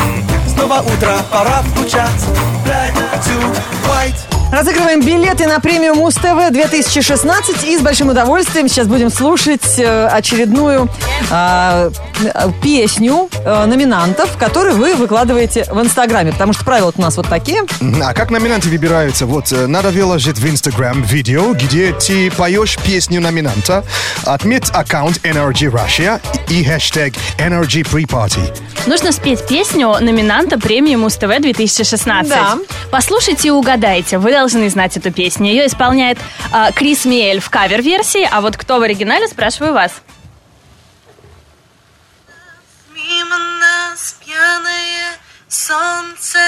Снова 0.49 0.81
утро, 0.81 1.19
пора 1.31 1.63
включать. 1.63 2.21
Black 2.65 2.93
to 3.23 3.57
white. 3.87 4.38
Разыгрываем 4.51 5.03
билеты 5.03 5.47
на 5.47 5.61
премию 5.61 5.95
Муз-ТВ 5.95 6.51
2016 6.51 7.65
и 7.65 7.77
с 7.77 7.83
большим 7.83 8.09
удовольствием 8.09 8.67
сейчас 8.67 8.87
будем 8.87 9.11
слушать 9.11 9.79
э, 9.79 10.07
очередную 10.07 10.89
а, 11.31 11.91
э, 12.23 12.51
песню 12.63 13.29
э, 13.45 13.67
номинантов, 13.67 14.39
которые 14.39 14.75
вы 14.75 14.95
выкладываете 14.95 15.67
в 15.71 15.79
Инстаграме, 15.83 16.33
потому 16.33 16.55
что 16.55 16.65
правила 16.65 16.91
у 16.97 17.01
нас 17.01 17.19
вот 17.19 17.29
такие. 17.29 17.65
А 18.03 18.15
как 18.15 18.31
номинанты 18.31 18.71
выбираются? 18.71 19.27
Вот, 19.27 19.53
э, 19.53 19.67
надо 19.67 19.91
выложить 19.91 20.39
в 20.39 20.49
Инстаграм 20.49 21.03
видео, 21.03 21.53
где 21.53 21.93
ты 21.93 22.31
поешь 22.31 22.79
песню 22.79 23.21
номинанта, 23.21 23.85
отметь 24.25 24.71
аккаунт 24.71 25.19
Energy 25.25 25.71
Russia 25.71 26.23
и 26.49 26.65
хэштег 26.65 27.13
Energy 27.37 27.87
Pre-Party. 27.87 28.57
Нужно 28.87 29.13
спеть 29.13 29.47
песню 29.47 29.95
номинанта 30.01 30.59
премии 30.59 30.97
Муз-ТВ 30.97 31.41
2016. 31.41 32.31
Да. 32.31 32.57
Послушайте 32.91 33.49
и 33.49 33.51
угадайте. 33.51 34.17
Вы 34.17 34.38
должны 34.39 34.71
знать 34.71 34.97
эту 34.97 35.11
песню. 35.11 35.49
Ее 35.49 35.67
исполняет 35.67 36.19
а, 36.53 36.71
Крис 36.71 37.05
Миэль 37.05 37.41
в 37.41 37.51
кавер-версии, 37.51 38.29
а 38.31 38.41
вот 38.41 38.57
кто 38.57 38.79
в 38.79 38.83
оригинале, 38.83 39.27
спрашиваю 39.27 39.73
вас. 39.73 39.93
Мимо 42.95 43.37
нас 43.61 44.17
пьяное 44.25 45.19
солнце, 45.49 46.39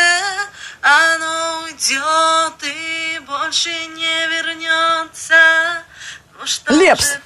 оно 0.80 1.64
уйдет 1.64 2.62
и 2.62 3.18
больше 3.26 3.70
не 3.70 4.26
вернется. 4.28 5.34
Ну 6.40 6.46
что 6.46 6.74
Лепс. 6.74 7.18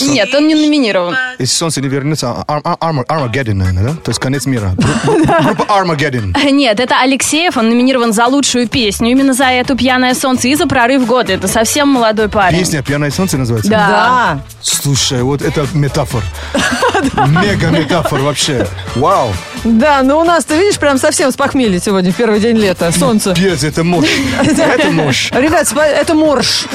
Нет, 0.00 0.34
он 0.34 0.46
не 0.46 0.54
номинирован. 0.54 1.16
Если 1.38 1.54
солнце 1.56 1.80
не 1.80 1.88
вернется, 1.88 2.44
Ар- 2.46 2.60
Ар- 2.64 2.76
Армар- 2.80 3.06
Armageddon, 3.06 3.54
наверное, 3.54 3.82
да? 3.82 3.94
То 3.94 4.10
есть 4.10 4.20
конец 4.20 4.46
мира. 4.46 4.74
Гру- 4.76 5.24
Группа 5.42 5.62
Armageddon. 5.72 6.50
Нет, 6.52 6.78
это 6.80 7.00
Алексеев, 7.00 7.56
он 7.56 7.68
номинирован 7.70 8.12
за 8.12 8.26
лучшую 8.26 8.68
песню. 8.68 9.10
Именно 9.10 9.32
за 9.34 9.44
эту 9.46 9.76
«Пьяное 9.76 10.14
солнце» 10.14 10.48
и 10.48 10.54
за 10.54 10.66
«Прорыв 10.66 11.06
года». 11.06 11.32
Это 11.32 11.48
совсем 11.48 11.88
молодой 11.88 12.28
парень. 12.28 12.58
Песня 12.58 12.82
«Пьяное 12.82 13.10
солнце» 13.10 13.38
называется? 13.38 13.70
Да. 13.70 14.40
Слушай, 14.62 15.22
вот 15.22 15.42
это 15.42 15.66
метафор. 15.72 16.22
Мега 17.26 17.68
метафор 17.70 18.20
вообще. 18.20 18.66
Вау. 18.96 19.32
Да, 19.64 20.02
но 20.02 20.20
у 20.20 20.24
нас, 20.24 20.44
ты 20.44 20.56
видишь, 20.56 20.78
прям 20.78 20.96
совсем 20.98 21.30
с 21.30 21.36
похмелья 21.36 21.78
сегодня, 21.80 22.12
в 22.12 22.16
первый 22.16 22.40
день 22.40 22.56
лета, 22.56 22.90
солнце. 22.92 23.34
Пес, 23.34 23.62
это 23.62 23.84
мощь. 23.84 24.08
Это 24.42 24.90
мощь. 24.90 25.30
Ребят, 25.32 25.68
это 25.76 26.14
морж. 26.14 26.66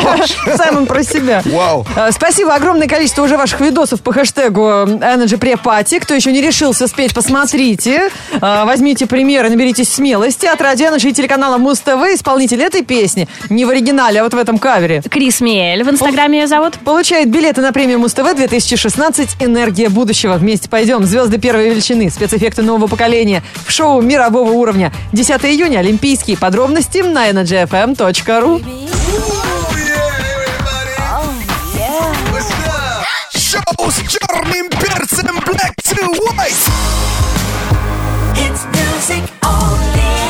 Саймон 0.56 0.86
про 0.86 1.02
себя. 1.02 1.42
Вау. 1.46 1.86
Э, 1.96 2.10
Спасибо. 2.12 2.54
Огромное 2.54 2.86
количество 2.86 3.22
уже 3.22 3.36
ваших 3.36 3.60
видосов 3.60 4.02
по 4.02 4.12
хэштегу 4.12 4.60
Energy 4.60 5.38
Pre-Party. 5.38 6.00
Кто 6.00 6.14
еще 6.14 6.32
не 6.32 6.42
решился 6.42 6.86
спеть, 6.86 7.14
посмотрите. 7.14 8.10
Э, 8.40 8.64
Возьмите 8.64 9.06
пример 9.06 9.46
и 9.46 9.48
наберитесь 9.48 9.88
смелости. 9.92 10.46
От 10.46 10.60
Радио 10.60 10.88
Energy 10.88 11.10
и 11.10 11.12
телеканала 11.12 11.56
Муз-ТВ 11.58 12.14
исполнитель 12.14 12.62
этой 12.62 12.82
песни 12.82 13.28
не 13.48 13.64
в 13.64 13.70
оригинале, 13.70 14.20
а 14.20 14.24
вот 14.24 14.34
в 14.34 14.38
этом 14.38 14.58
кавере. 14.58 15.02
Крис 15.10 15.40
Миэль, 15.40 15.82
в 15.82 15.90
Инстаграме 15.90 16.40
ее 16.40 16.46
зовут. 16.46 16.74
Получает 16.84 17.30
билеты 17.30 17.60
на 17.62 17.72
премию 17.72 17.98
Муз-ТВ 18.00 18.34
2016 18.36 19.36
«Энергия 19.40 19.88
будущего». 19.88 20.34
Вместе 20.34 20.68
пойдем. 20.68 21.04
Звезды 21.04 21.38
первой 21.38 21.70
величины, 21.70 22.10
спецэффекты 22.34 22.62
нового 22.62 22.88
поколения 22.88 23.42
в 23.66 23.70
шоу 23.70 24.00
мирового 24.00 24.50
уровня. 24.50 24.92
10 25.12 25.44
июня. 25.44 25.78
Олимпийские 25.78 26.36
подробности 26.36 26.98
на 26.98 27.30
energyfm.ru. 27.30 28.62
Шоу 33.32 33.90
с 33.90 33.96
черным 34.08 34.68
перцем 34.70 35.38
Black 35.46 35.74
to 35.84 36.08
white. 36.36 36.94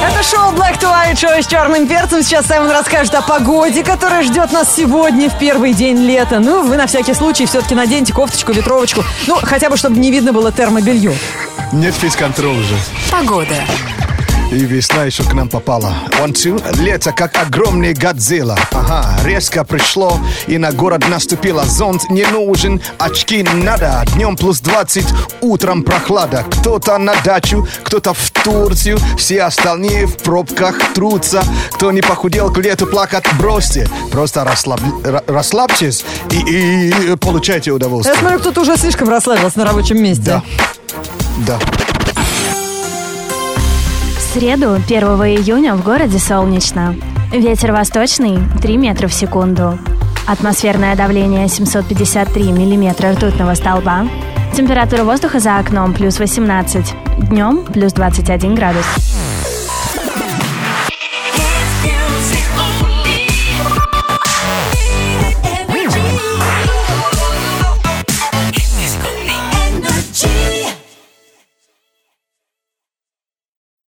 Это 0.06 0.22
шоу 0.22 0.52
Black 0.52 0.78
to 0.78 0.90
White, 0.90 1.16
шоу 1.16 1.42
с 1.42 1.46
черным 1.46 1.86
перцем. 1.86 2.22
Сейчас 2.22 2.46
Саймон 2.46 2.70
расскажет 2.70 3.14
о 3.14 3.22
погоде, 3.22 3.82
которая 3.82 4.22
ждет 4.22 4.52
нас 4.52 4.74
сегодня 4.76 5.30
в 5.30 5.38
первый 5.38 5.72
день 5.72 5.96
лета. 5.96 6.40
Ну, 6.40 6.66
вы 6.66 6.76
на 6.76 6.86
всякий 6.86 7.14
случай 7.14 7.46
все-таки 7.46 7.74
наденьте 7.74 8.12
кофточку, 8.12 8.52
ветровочку. 8.52 9.02
Ну, 9.26 9.36
хотя 9.36 9.70
бы, 9.70 9.78
чтобы 9.78 9.98
не 9.98 10.10
видно 10.10 10.34
было 10.34 10.52
термобелье. 10.52 11.14
Нет 11.74 11.94
фейс-контроля 11.94 12.58
уже. 12.58 12.76
Погода. 13.10 13.56
И 14.52 14.56
весна 14.58 15.04
еще 15.04 15.24
к 15.24 15.32
нам 15.32 15.48
попала. 15.48 15.92
One, 16.22 16.32
two. 16.32 16.62
Лето, 16.80 17.10
как 17.12 17.36
огромный 17.42 17.92
Годзилла. 17.92 18.56
Ага, 18.70 19.16
резко 19.24 19.64
пришло, 19.64 20.20
и 20.46 20.58
на 20.58 20.70
город 20.70 21.08
наступило. 21.08 21.64
Зонт 21.64 22.08
не 22.10 22.24
нужен, 22.26 22.80
очки 22.98 23.42
надо. 23.42 24.04
Днем 24.14 24.36
плюс 24.36 24.60
20, 24.60 25.06
утром 25.40 25.82
прохлада. 25.82 26.44
Кто-то 26.60 26.98
на 26.98 27.14
дачу, 27.24 27.66
кто-то 27.82 28.14
в 28.14 28.30
Турцию. 28.30 28.98
Все 29.18 29.42
остальные 29.42 30.06
в 30.06 30.18
пробках 30.18 30.76
трутся. 30.94 31.42
Кто 31.72 31.90
не 31.90 32.02
похудел 32.02 32.52
к 32.52 32.58
лету 32.58 32.86
плакать, 32.86 33.24
бросьте. 33.38 33.88
Просто 34.12 34.44
расслаб... 34.44 34.80
ра- 35.02 35.24
расслабьтесь 35.26 36.04
и, 36.30 36.36
и- 36.36 37.12
и 37.12 37.16
получайте 37.16 37.70
Я 37.70 37.74
удовольствие. 37.76 38.16
смотрю, 38.18 38.38
кто-то 38.38 38.60
уже 38.60 38.76
слишком 38.76 39.08
расслабился 39.08 39.58
на 39.58 39.64
рабочем 39.64 40.00
месте. 40.00 40.22
Да. 40.24 40.42
Да. 41.38 41.58
В 44.16 44.20
среду, 44.20 44.74
1 44.74 45.02
июня, 45.02 45.74
в 45.74 45.82
городе 45.82 46.18
солнечно. 46.18 46.94
Ветер 47.32 47.72
восточный 47.72 48.38
3 48.60 48.76
метра 48.76 49.08
в 49.08 49.14
секунду. 49.14 49.78
Атмосферное 50.26 50.96
давление 50.96 51.48
753 51.48 52.52
миллиметра 52.52 53.12
ртутного 53.12 53.54
столба. 53.54 54.08
Температура 54.56 55.02
воздуха 55.02 55.40
за 55.40 55.58
окном 55.58 55.92
плюс 55.92 56.18
18. 56.18 56.94
Днем 57.28 57.64
плюс 57.64 57.92
21 57.92 58.54
градус. 58.54 58.86